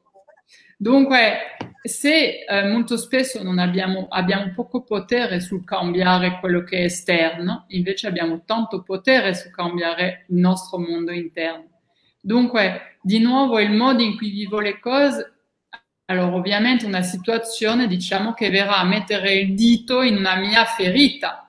[0.78, 6.84] Dunque, se eh, molto spesso non abbiamo, abbiamo poco potere sul cambiare quello che è
[6.84, 11.70] esterno, invece abbiamo tanto potere su cambiare il nostro mondo interno.
[12.22, 15.34] Dunque, di nuovo, il modo in cui vivo le cose,
[16.06, 21.45] allora ovviamente una situazione, diciamo, che verrà a mettere il dito in una mia ferita,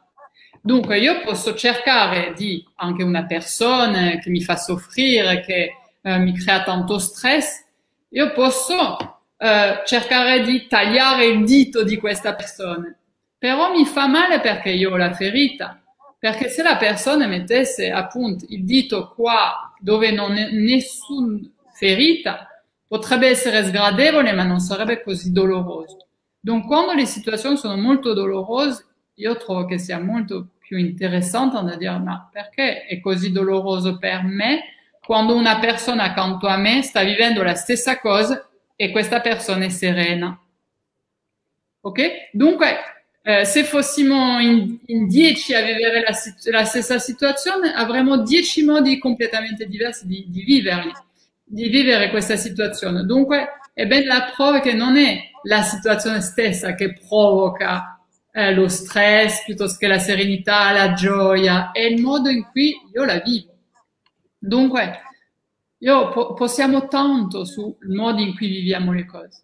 [0.66, 6.36] Dunque io posso cercare di, anche una persona che mi fa soffrire, che eh, mi
[6.36, 7.64] crea tanto stress,
[8.08, 12.92] io posso eh, cercare di tagliare il dito di questa persona.
[13.38, 15.80] Però mi fa male perché io ho la ferita.
[16.18, 21.38] Perché se la persona mettesse appunto il dito qua dove non è nessuna
[21.74, 22.48] ferita,
[22.88, 26.08] potrebbe essere sgradevole ma non sarebbe così doloroso.
[26.40, 31.76] Dunque quando le situazioni sono molto dolorose, io trovo che sia molto più interessante da
[31.76, 34.64] dire ma perché è così doloroso per me
[35.04, 39.68] quando una persona accanto a me sta vivendo la stessa cosa e questa persona è
[39.68, 40.36] serena.
[41.82, 42.30] Ok?
[42.32, 42.76] Dunque,
[43.22, 48.98] eh, se fossimo in, in, dieci a vivere la, la, stessa situazione, avremmo dieci modi
[48.98, 50.92] completamente diversi di, di, viverli,
[51.44, 53.04] di vivere questa situazione.
[53.04, 57.95] Dunque, è ben la prova che non è la situazione stessa che provoca
[58.36, 63.04] eh, lo stress piuttosto che la serenità, la gioia, è il modo in cui io
[63.06, 63.54] la vivo.
[64.36, 65.00] Dunque,
[65.78, 69.42] io po- possiamo tanto sul modo in cui viviamo le cose.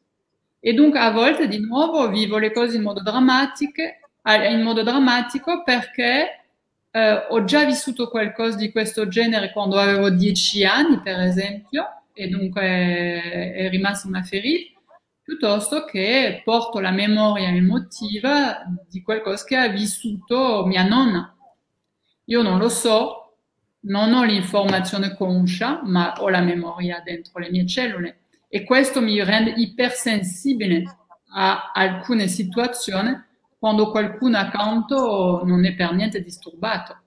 [0.60, 6.44] E dunque a volte di nuovo vivo le cose in modo, in modo drammatico perché
[6.90, 12.28] eh, ho già vissuto qualcosa di questo genere quando avevo dieci anni, per esempio, e
[12.28, 14.81] dunque è rimasta una ferita
[15.22, 21.36] piuttosto che porto la memoria emotiva di qualcosa che ha vissuto mia nonna.
[22.26, 23.36] Io non lo so,
[23.80, 29.22] non ho l'informazione conscia, ma ho la memoria dentro le mie cellule e questo mi
[29.24, 30.82] rende ipersensibile
[31.34, 37.00] a alcune situazioni quando qualcuno accanto non è per niente disturbato.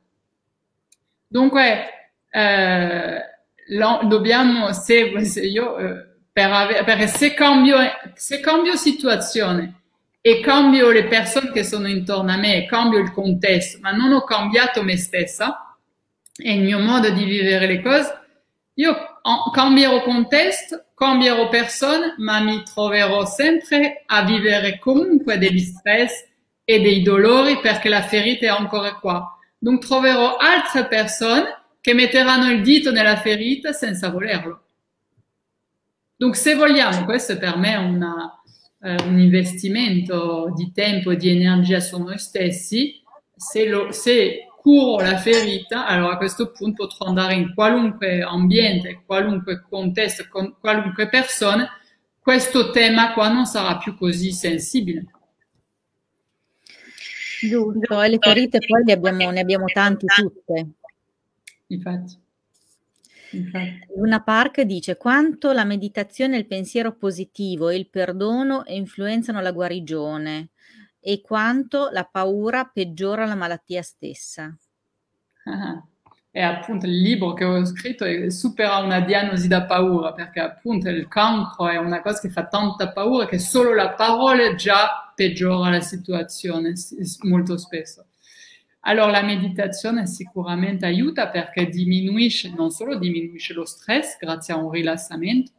[1.28, 3.21] Dunque, eh,
[4.08, 7.78] dobbiamo, se, se io eh, per avere, perché se cambio,
[8.13, 9.84] se cambio situazione
[10.19, 14.26] e cambio le persone che sono intorno a me, cambio il contesto, ma non ho
[14.26, 15.78] cambiato me stessa
[16.36, 18.19] e il mio modo di vivere le cose,
[18.74, 19.21] io
[19.54, 26.26] cambierò contesto, cambierò persone, ma mi troverò sempre a vivere comunque degli stress
[26.65, 29.38] e dei dolori perché la ferita è ancora qua.
[29.58, 34.64] Donc troverò altre persone che metteranno il dito nella ferita senza volerlo.
[36.17, 38.41] Dunque, se vogliamo, questo è per me una,
[38.82, 43.03] eh, un investimento di tempo e di energia su noi stessi.
[43.36, 49.03] Se, lo, se curo la ferita, allora a questo punto potrò andare in qualunque ambiente,
[49.05, 51.70] qualunque contesto, con qualunque persona,
[52.20, 55.05] questo tema qua non sarà più così sensibile.
[57.41, 60.68] Giusto, e le ferite poi ne abbiamo, ne abbiamo tante tutte.
[61.68, 62.24] Infatti.
[63.96, 70.50] Luna Park dice quanto la meditazione, il pensiero positivo e il perdono influenzano la guarigione
[71.00, 74.56] e quanto la paura peggiora la malattia stessa.
[75.46, 75.84] Ah,
[76.32, 81.08] e appunto il libro che ho scritto supera una diagnosi da paura, perché appunto il
[81.08, 85.80] cancro è una cosa che fa tanta paura che solo la parola già peggiora la
[85.80, 86.74] situazione
[87.22, 88.08] molto spesso.
[88.88, 94.70] Allora la meditazione sicuramente aiuta perché diminuisce, non solo diminuisce lo stress grazie a un
[94.70, 95.52] rilassamento,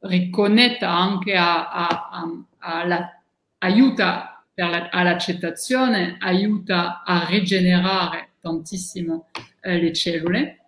[0.00, 3.22] riconnetta anche a, a, a, alla,
[3.58, 9.28] aiuta la, all'accettazione, aiuta a rigenerare tantissimo
[9.60, 10.58] eh, le cellule,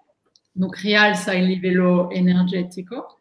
[0.83, 3.19] rialza il livello energetico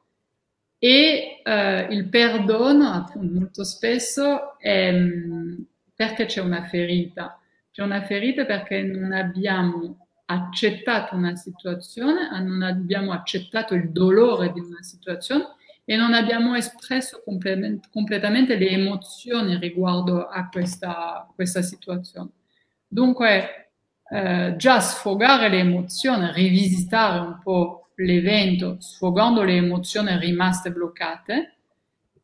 [0.77, 5.55] e eh, il perdono, appunto, molto spesso è mm,
[5.93, 7.38] perché c'è una ferita.
[7.79, 14.59] C'è una ferita perché non abbiamo accettato una situazione, non abbiamo accettato il dolore di
[14.59, 15.45] una situazione
[15.85, 22.31] e non abbiamo espresso completamente le emozioni riguardo a questa, questa situazione.
[22.85, 23.71] Dunque,
[24.09, 31.58] eh, già sfogare le emozioni, rivisitare un po' l'evento, sfogando le emozioni rimaste bloccate,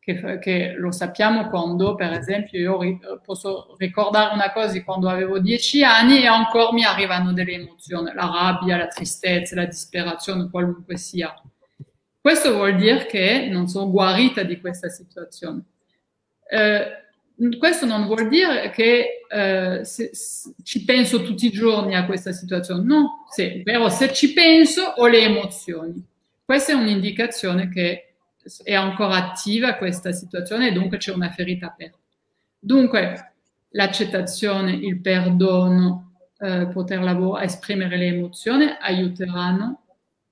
[0.05, 5.39] che, che, lo sappiamo quando, per esempio, io posso ricordare una cosa di quando avevo
[5.39, 10.95] dieci anni e ancora mi arrivano delle emozioni, la rabbia, la tristezza, la disperazione, qualunque
[10.97, 11.33] sia.
[12.21, 15.63] Questo vuol dire che non sono guarita di questa situazione.
[16.47, 22.05] Eh, questo non vuol dire che eh, se, se, ci penso tutti i giorni a
[22.05, 26.05] questa situazione, no, se, però se ci penso ho le emozioni.
[26.45, 28.14] Questa è un'indicazione che
[28.63, 31.97] è ancora attiva questa situazione e dunque c'è una ferita aperta.
[32.59, 33.33] Dunque
[33.69, 39.83] l'accettazione, il perdono, eh, poter lavorare, esprimere le emozioni aiuteranno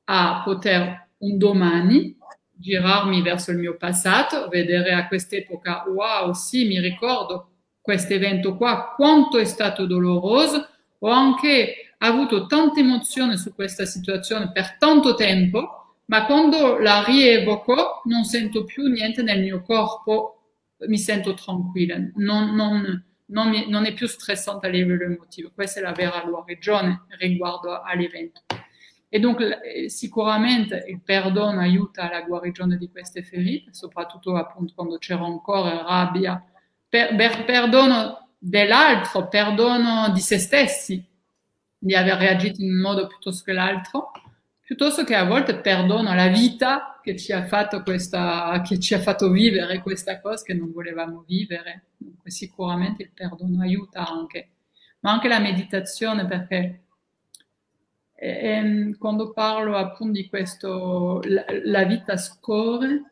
[0.06, 2.18] a poter un domani
[2.56, 7.50] girarmi verso il mio passato, vedere a quest'epoca, wow, sì, mi ricordo
[7.82, 10.68] questo evento qua, quanto è stato doloroso,
[11.00, 15.83] ho anche avuto tante emozioni su questa situazione per tanto tempo,
[16.14, 20.44] ma quando la rievoco non sento più niente nel mio corpo,
[20.86, 25.50] mi sento tranquilla, non, non, non, mi, non è più stressante a livello emotivo.
[25.56, 28.44] Questa è la vera guarigione riguardo all'evento.
[29.10, 35.00] E dunque eh, sicuramente il perdono aiuta alla guarigione di queste ferite, soprattutto appunto quando
[35.00, 36.46] c'era ancora rabbia,
[36.88, 41.04] per, per perdono dell'altro, perdono di se stessi,
[41.76, 44.12] di aver reagito in un modo piuttosto che l'altro,
[44.74, 49.00] piuttosto che a volte perdono la vita che ci ha fatto, questa, che ci ha
[49.00, 51.90] fatto vivere questa cosa che non volevamo vivere.
[51.96, 54.50] Dunque, sicuramente il perdono aiuta anche,
[55.02, 56.82] ma anche la meditazione perché
[58.16, 63.12] e, ehm, quando parlo appunto di questo, la, la vita scorre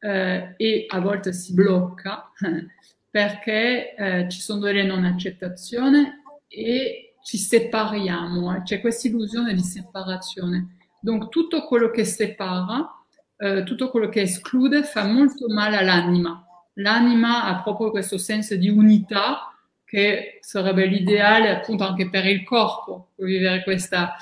[0.00, 2.30] eh, e a volte si blocca
[3.10, 6.04] perché eh, ci sono delle non accettazioni
[6.46, 8.62] e ci separiamo, eh.
[8.62, 10.76] c'è questa illusione di separazione.
[11.00, 13.04] Donc tutto quello che separa,
[13.36, 16.44] eh, tutto quello che esclude fa molto male all'anima.
[16.74, 19.52] L'anima ha proprio questo senso di unità
[19.84, 24.16] che sarebbe l'ideale appunto anche per il corpo, vivere questa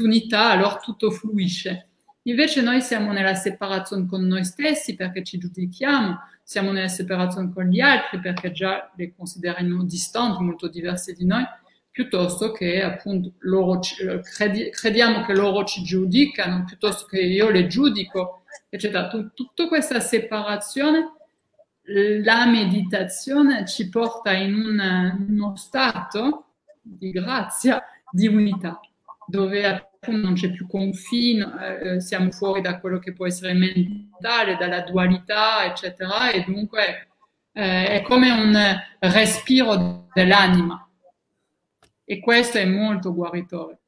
[0.00, 1.88] unità, allora tutto fluisce.
[2.24, 7.64] Invece noi siamo nella separazione con noi stessi perché ci giudichiamo, siamo nella separazione con
[7.64, 11.44] gli altri perché già le consideriamo distanti, molto diverse di noi,
[11.96, 17.68] piuttosto che appunto loro ci, credi, crediamo che loro ci giudicano, piuttosto che io le
[17.68, 19.08] giudico, eccetera.
[19.08, 21.12] Tutta questa separazione
[22.22, 26.48] la meditazione ci porta in un, uno stato
[26.82, 28.78] di grazia, di unità,
[29.26, 34.58] dove appunto non c'è più confine, eh, siamo fuori da quello che può essere mentale,
[34.58, 37.08] dalla dualità, eccetera, e dunque
[37.52, 40.85] eh, è come un respiro dell'anima.
[42.06, 43.78] E questo è molto guaritore.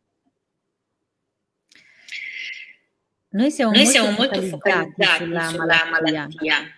[3.31, 5.91] Noi siamo, Noi molto, siamo molto focalizzati sulla, sulla malattia.
[5.91, 6.73] malattia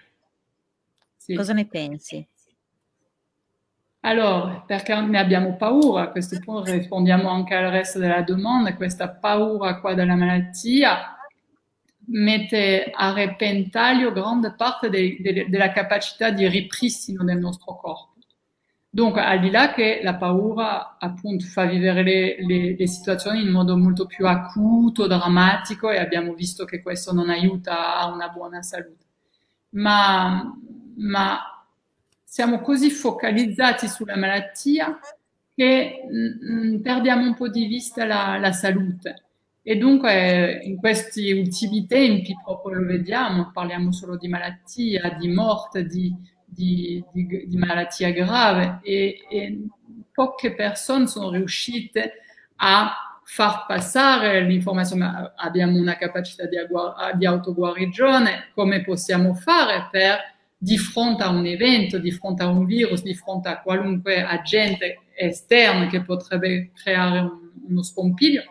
[1.31, 1.35] sì.
[1.35, 2.27] Cosa ne pensi?
[4.01, 6.03] Allora, perché ne abbiamo paura?
[6.03, 8.75] A questo punto rispondiamo anche al resto della domanda.
[8.75, 11.17] Questa paura qua della malattia
[12.07, 18.10] mette a repentaglio grande parte de, de, della capacità di ripristino del nostro corpo.
[18.93, 23.51] Dunque, al di là che la paura appunto fa vivere le, le, le, situazioni in
[23.51, 28.63] modo molto più acuto, drammatico e abbiamo visto che questo non aiuta a una buona
[28.63, 29.05] salute.
[29.71, 30.53] Ma
[31.01, 31.39] ma
[32.23, 34.99] siamo così focalizzati sulla malattia
[35.55, 39.25] che mh, mm, mm, perdiamo un po' di vista la, la, salute.
[39.63, 45.85] E dunque in questi ultimi tempi proprio lo vediamo, parliamo solo di malattia, di morte,
[45.85, 46.15] di,
[46.51, 49.59] di, di, di malattia grave e, e
[50.13, 52.13] poche persone sono riuscite
[52.57, 56.57] a far passare l'informazione, abbiamo una capacità di,
[57.17, 60.19] di autoguarigione, come possiamo fare per
[60.63, 64.99] di fronte a un evento, di fronte a un virus, di fronte a qualunque agente
[65.15, 68.43] esterno che potrebbe creare un, uno scompiglio,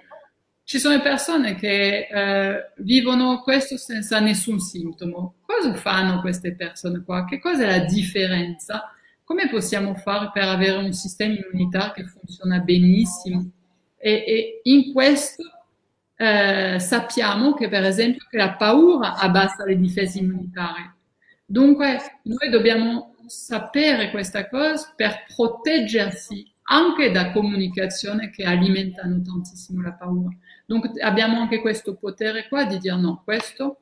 [0.64, 5.34] ci sono persone che eh, vivono questo senza nessun sintomo.
[5.60, 7.26] Cosa fanno queste persone qua?
[7.26, 8.94] Che cosa è la differenza?
[9.26, 13.52] Come possiamo fare per avere un sistema immunitario che funziona benissimo?
[13.98, 15.44] E, e in questo
[16.16, 20.94] eh, sappiamo che per esempio che la paura abbassa le difese immunitarie.
[21.46, 29.92] Dunque noi dobbiamo sapere questa cosa per proteggersi anche da comunicazioni che alimentano tantissimo la
[29.92, 30.34] paura.
[30.66, 33.80] Dunque abbiamo anche questo potere qua di dire no, questo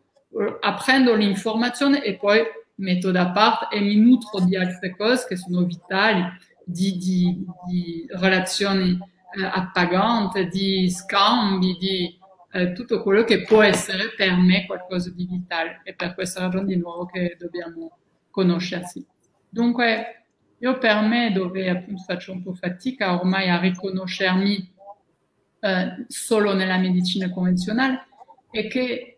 [0.59, 2.41] apprendo l'informazione e poi
[2.75, 6.23] metto da parte e mi nutro di altre cose che sono vitali,
[6.63, 8.97] di, di, di relazioni
[9.35, 12.19] eh, appaganti, di scambi, di
[12.51, 15.81] eh, tutto quello che può essere per me qualcosa di vitale.
[15.83, 17.97] E per questa ragione di nuovo che dobbiamo
[18.29, 19.05] conoscersi.
[19.49, 20.25] Dunque,
[20.59, 24.73] io per me, dove appunto faccio un po' fatica ormai a riconoscermi
[25.59, 28.07] eh, solo nella medicina convenzionale,
[28.49, 29.16] è che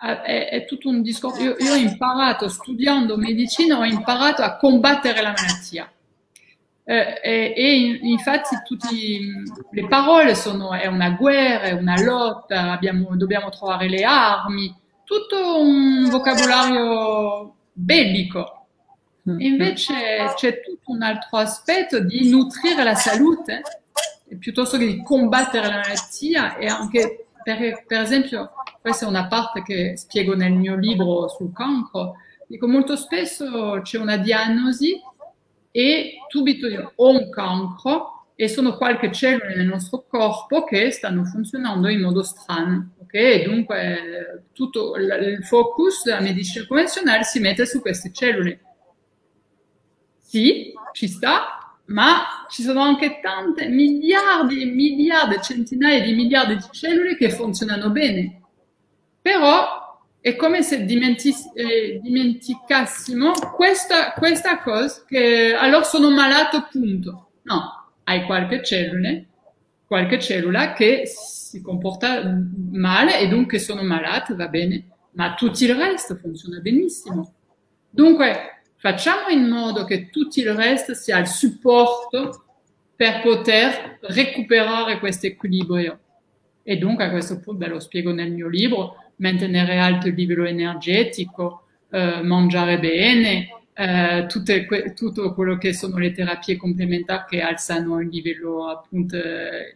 [0.00, 1.42] è, è, tutto un discorso.
[1.42, 5.92] Io, io, ho imparato, studiando medicina, ho imparato a combattere la malattia.
[6.82, 8.88] Eh, e, e, infatti tutte
[9.70, 14.74] le parole sono è una guerra, è una lotta, abbiamo, dobbiamo trovare le armi,
[15.04, 18.66] tutto un vocabolario bellico.
[19.26, 19.40] E mm.
[19.40, 19.94] invece
[20.34, 23.62] c'è tutto un altro aspetto di nutrire la salute
[24.38, 29.62] piuttosto che di combattere la malattia e anche per, per esempio questa è una parte
[29.62, 32.16] che spiego nel mio libro sul cancro,
[32.46, 35.00] dico molto spesso c'è una diagnosi
[35.70, 41.88] e subito ho un cancro e sono qualche cellule nel nostro corpo che stanno funzionando
[41.88, 42.92] in modo strano.
[43.02, 48.60] Ok, dunque tutto il focus della medicina convenzionale si mette su queste cellule.
[50.18, 51.59] Sì, ci sta,
[51.90, 57.90] ma ci sono anche tante miliardi e miliardi, centinaia di miliardi di cellule che funzionano
[57.90, 58.40] bene
[59.20, 67.30] però è come se eh, dimenticassimo questa, questa cosa che allora sono malato, punto.
[67.42, 69.18] No, hai qualche cellula,
[69.86, 72.22] qualche cellula che si comporta
[72.70, 77.34] male e dunque sono malato, va bene, ma tutto il resto funziona benissimo.
[77.88, 82.44] Dunque, facciamo in modo che tutto il resto sia il supporto
[82.96, 85.98] per poter recuperare questo equilibrio.
[86.62, 90.44] E dunque a questo punto, ve lo spiego nel mio libro, mantenere alto il livello
[90.44, 98.00] energetico, eh, mangiare bene, eh, tutte, tutto quello che sono le terapie complementari che alzano
[98.00, 99.18] il livello appunto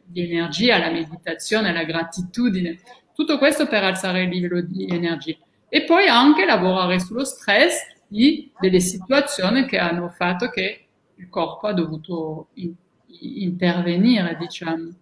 [0.04, 2.78] di energia, la meditazione, la gratitudine,
[3.14, 5.36] tutto questo per alzare il livello di energia.
[5.68, 10.86] E poi anche lavorare sullo stress di delle situazioni che hanno fatto che
[11.16, 12.72] il corpo ha dovuto in,
[13.20, 14.92] intervenire, diciamo.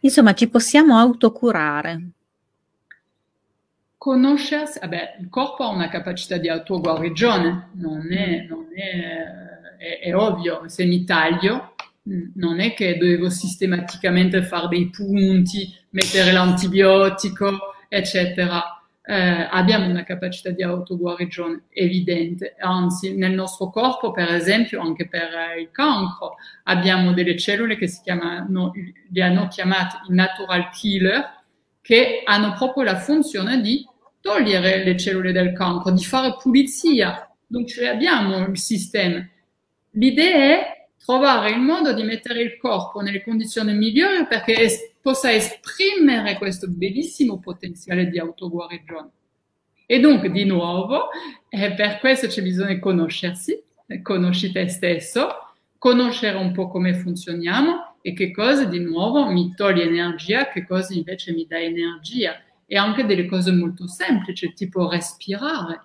[0.00, 2.10] Insomma, ci possiamo autocurare
[3.96, 10.16] conoscersi, vabbè, il corpo ha una capacità di autoguarigione, non è, non è, è, è
[10.16, 11.74] ovvio, se mi taglio
[12.34, 18.81] non è che devo sistematicamente fare dei punti, mettere l'antibiotico, eccetera.
[19.12, 25.28] Eh, abbiamo una capacità di autoguarigione evidente, anzi nel nostro corpo, per esempio, anche per
[25.60, 28.72] il cancro, abbiamo delle cellule che si chiamano,
[29.10, 31.42] li hanno chiamate i natural killer,
[31.82, 33.86] che hanno proprio la funzione di
[34.22, 37.30] togliere le cellule del cancro, di fare pulizia.
[37.46, 39.28] Dunque abbiamo il sistema.
[39.90, 46.38] L'idea è trovare il modo di mettere il corpo nelle condizioni migliori perché possa esprimere
[46.38, 49.10] questo bellissimo potenziale di autoguarigione.
[49.84, 51.08] E dunque, di nuovo,
[51.48, 53.62] eh, per questo c'è bisogno di conoscersi,
[54.00, 55.28] conosci te stesso,
[55.76, 60.94] conoscere un po' come funzioniamo e che cosa di nuovo mi toglie energia, che cosa
[60.94, 65.82] invece mi dà energia e anche delle cose molto semplici, tipo respirare.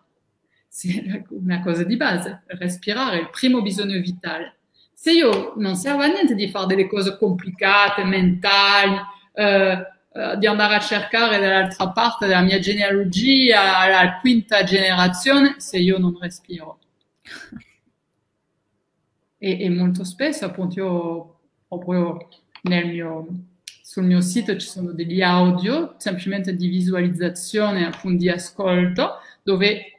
[0.70, 4.57] È una cosa di base, respirare, il primo bisogno vitale.
[5.00, 8.98] Se io non serve a niente di fare delle cose complicate, mentali,
[9.32, 15.78] eh, eh, di andare a cercare dall'altra parte della mia genealogia alla quinta generazione, se
[15.78, 16.80] io non respiro.
[19.38, 22.28] E, e molto spesso, appunto, io proprio
[22.64, 23.28] mio
[23.84, 29.97] sul mio sito ci sono degli audio semplicemente di visualizzazione, appunto di ascolto, dove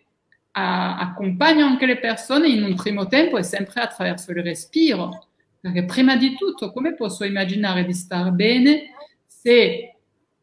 [0.58, 5.26] accompagno anche le persone in un primo tempo e sempre attraverso il respiro.
[5.60, 8.94] Perché prima di tutto, come posso immaginare di star bene
[9.26, 9.96] se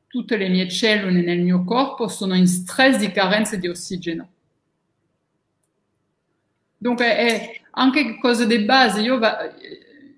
[0.07, 4.30] tutte le mie cellule nel mio corpo sono in stress di carenza di ossigeno?
[6.78, 9.01] Dunque, è anche cose di base.
[9.01, 9.38] Io va,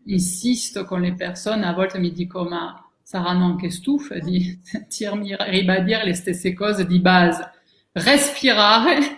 [0.06, 6.04] insisto con le persone, a volte mi dico, ma saranno anche stufe di sentirmi ribadire
[6.04, 7.52] le stesse cose di base.
[7.93, 9.16] Respirare,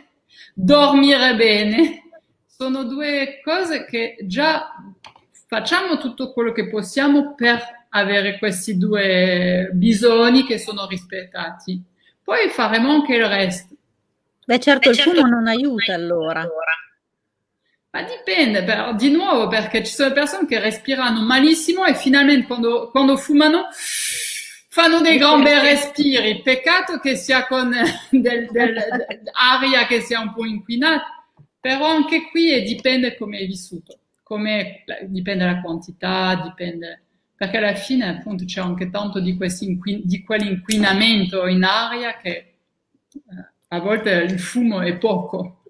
[0.61, 2.03] dormire bene,
[2.45, 4.73] sono due cose che già
[5.47, 11.81] facciamo tutto quello che possiamo per avere questi due bisogni che sono rispettati.
[12.21, 13.73] Poi faremo anche il resto.
[14.45, 16.47] Beh, certo, Beh, certo il fumo non aiuta allora.
[17.91, 22.89] Ma dipende, però, di nuovo, perché ci sono persone che respirano malissimo e finalmente quando,
[22.91, 23.67] quando fumano
[24.69, 26.41] fanno dei gran bei respiri.
[26.41, 27.71] Peccato che sia con
[28.09, 28.75] del, del,
[29.33, 31.25] aria che sia un po' inquinata,
[31.59, 37.03] però anche qui dipende come è vissuto, come, dipende dalla quantità, dipende
[37.35, 42.55] perché alla fine appunto c'è anche tanto di, inquin- di quell'inquinamento in aria che eh,
[43.69, 45.63] a volte il fumo è poco.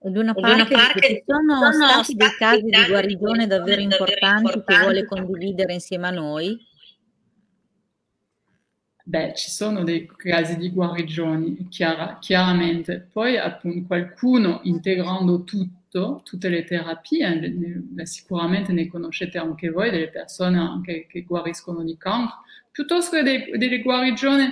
[0.00, 4.78] Ed una parte, parte ci sono, sono stati dei casi di guarigione davvero importanti che
[4.78, 6.67] vuole condividere insieme a noi?
[9.08, 13.08] Beh, ci sono dei casi di guarigioni, chiara, chiaramente.
[13.10, 17.34] Poi appunto qualcuno integrando tutto tutte le terapie,
[17.94, 22.40] ne, sicuramente ne conoscete anche voi, delle persone anche che guariscono di cancro,
[22.70, 24.44] piuttosto che dei, delle guarigioni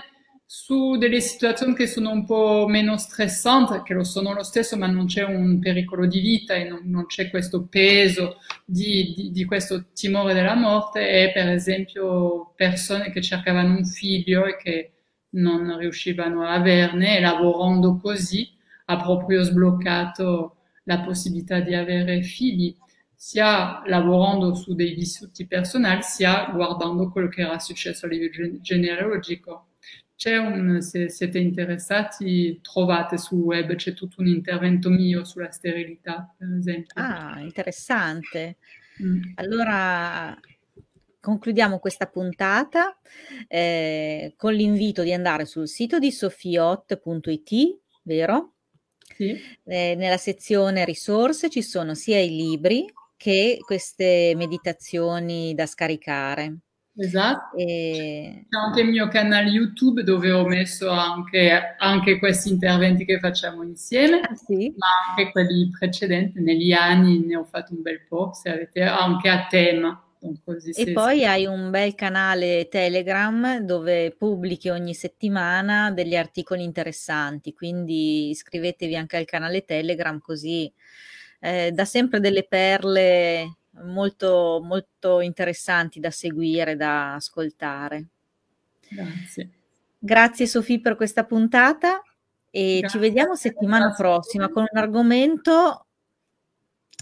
[0.48, 4.86] su delle situazioni che sono un po' meno stressanti, che lo sono lo stesso, ma
[4.86, 9.44] non c'è un pericolo di vita e non, non c'è questo peso di, di, di,
[9.44, 14.92] questo timore della morte, e per esempio persone che cercavano un figlio e che
[15.30, 18.48] non riuscivano a averne e lavorando così
[18.86, 22.74] ha proprio sbloccato la possibilità di avere figli,
[23.14, 29.70] sia lavorando su dei vissuti personali, sia guardando quello che era successo a livello genealogico.
[30.16, 36.34] C'è un, se siete interessati, trovate sul web, c'è tutto un intervento mio sulla sterilità,
[36.36, 37.02] per esempio.
[37.02, 38.56] Ah, interessante.
[39.02, 39.32] Mm.
[39.34, 40.34] Allora,
[41.20, 42.98] concludiamo questa puntata
[43.46, 48.54] eh, con l'invito di andare sul sito di sofiot.it, vero?
[49.14, 49.38] Sì.
[49.64, 52.86] Eh, nella sezione risorse ci sono sia i libri
[53.16, 56.58] che queste meditazioni da scaricare.
[56.98, 57.56] Esatto.
[57.56, 58.46] E...
[58.48, 63.62] C'è anche il mio canale YouTube dove ho messo anche, anche questi interventi che facciamo
[63.62, 64.72] insieme, ah, sì?
[64.76, 66.40] ma anche quelli precedenti.
[66.40, 70.00] Negli anni ne ho fatto un bel po', se avete anche a tema.
[70.44, 77.52] Così e poi hai un bel canale Telegram dove pubblichi ogni settimana degli articoli interessanti,
[77.52, 80.72] quindi iscrivetevi anche al canale Telegram così
[81.40, 88.06] eh, dà sempre delle perle molto, molto interessanti da seguire, da ascoltare.
[88.88, 89.50] Grazie.
[89.98, 92.02] Grazie Sofì per questa puntata
[92.50, 92.88] e Grazie.
[92.88, 95.86] ci vediamo settimana prossima con un argomento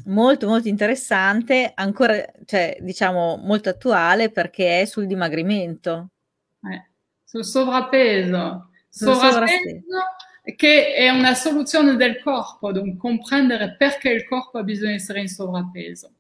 [0.06, 6.10] molto molto interessante, ancora, cioè, diciamo, molto attuale perché è sul dimagrimento.
[6.62, 6.90] Eh,
[7.22, 8.70] sul sovrappeso.
[8.88, 10.02] Sul sovrappeso
[10.56, 15.20] che è una soluzione del corpo, dunque comprendere perché il corpo ha bisogno di essere
[15.20, 16.13] in sovrappeso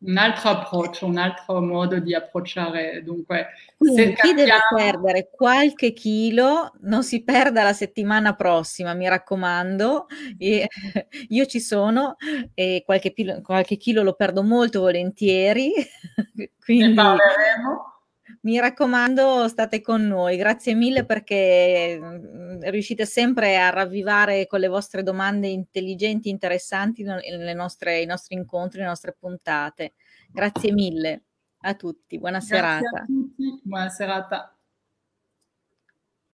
[0.00, 3.02] un altro approccio, un altro modo di approcciare.
[3.02, 9.08] Dunque, Quindi, se chi deve perdere qualche chilo non si perda la settimana prossima, mi
[9.08, 10.06] raccomando.
[10.36, 10.68] E,
[11.28, 12.16] io ci sono
[12.54, 15.72] e qualche, qualche, chilo lo perdo molto volentieri.
[16.64, 16.94] Quindi,
[18.42, 20.36] mi raccomando, state con noi.
[20.36, 27.54] Grazie mille perché mm, riuscite sempre a ravvivare con le vostre domande intelligenti, interessanti le
[27.54, 29.94] nostre, i nostri incontri, le nostre puntate.
[30.30, 31.24] Grazie mille
[31.60, 32.18] a tutti.
[32.18, 33.00] Buona Grazie serata.
[33.02, 33.60] A tutti.
[33.62, 34.57] Buona serata.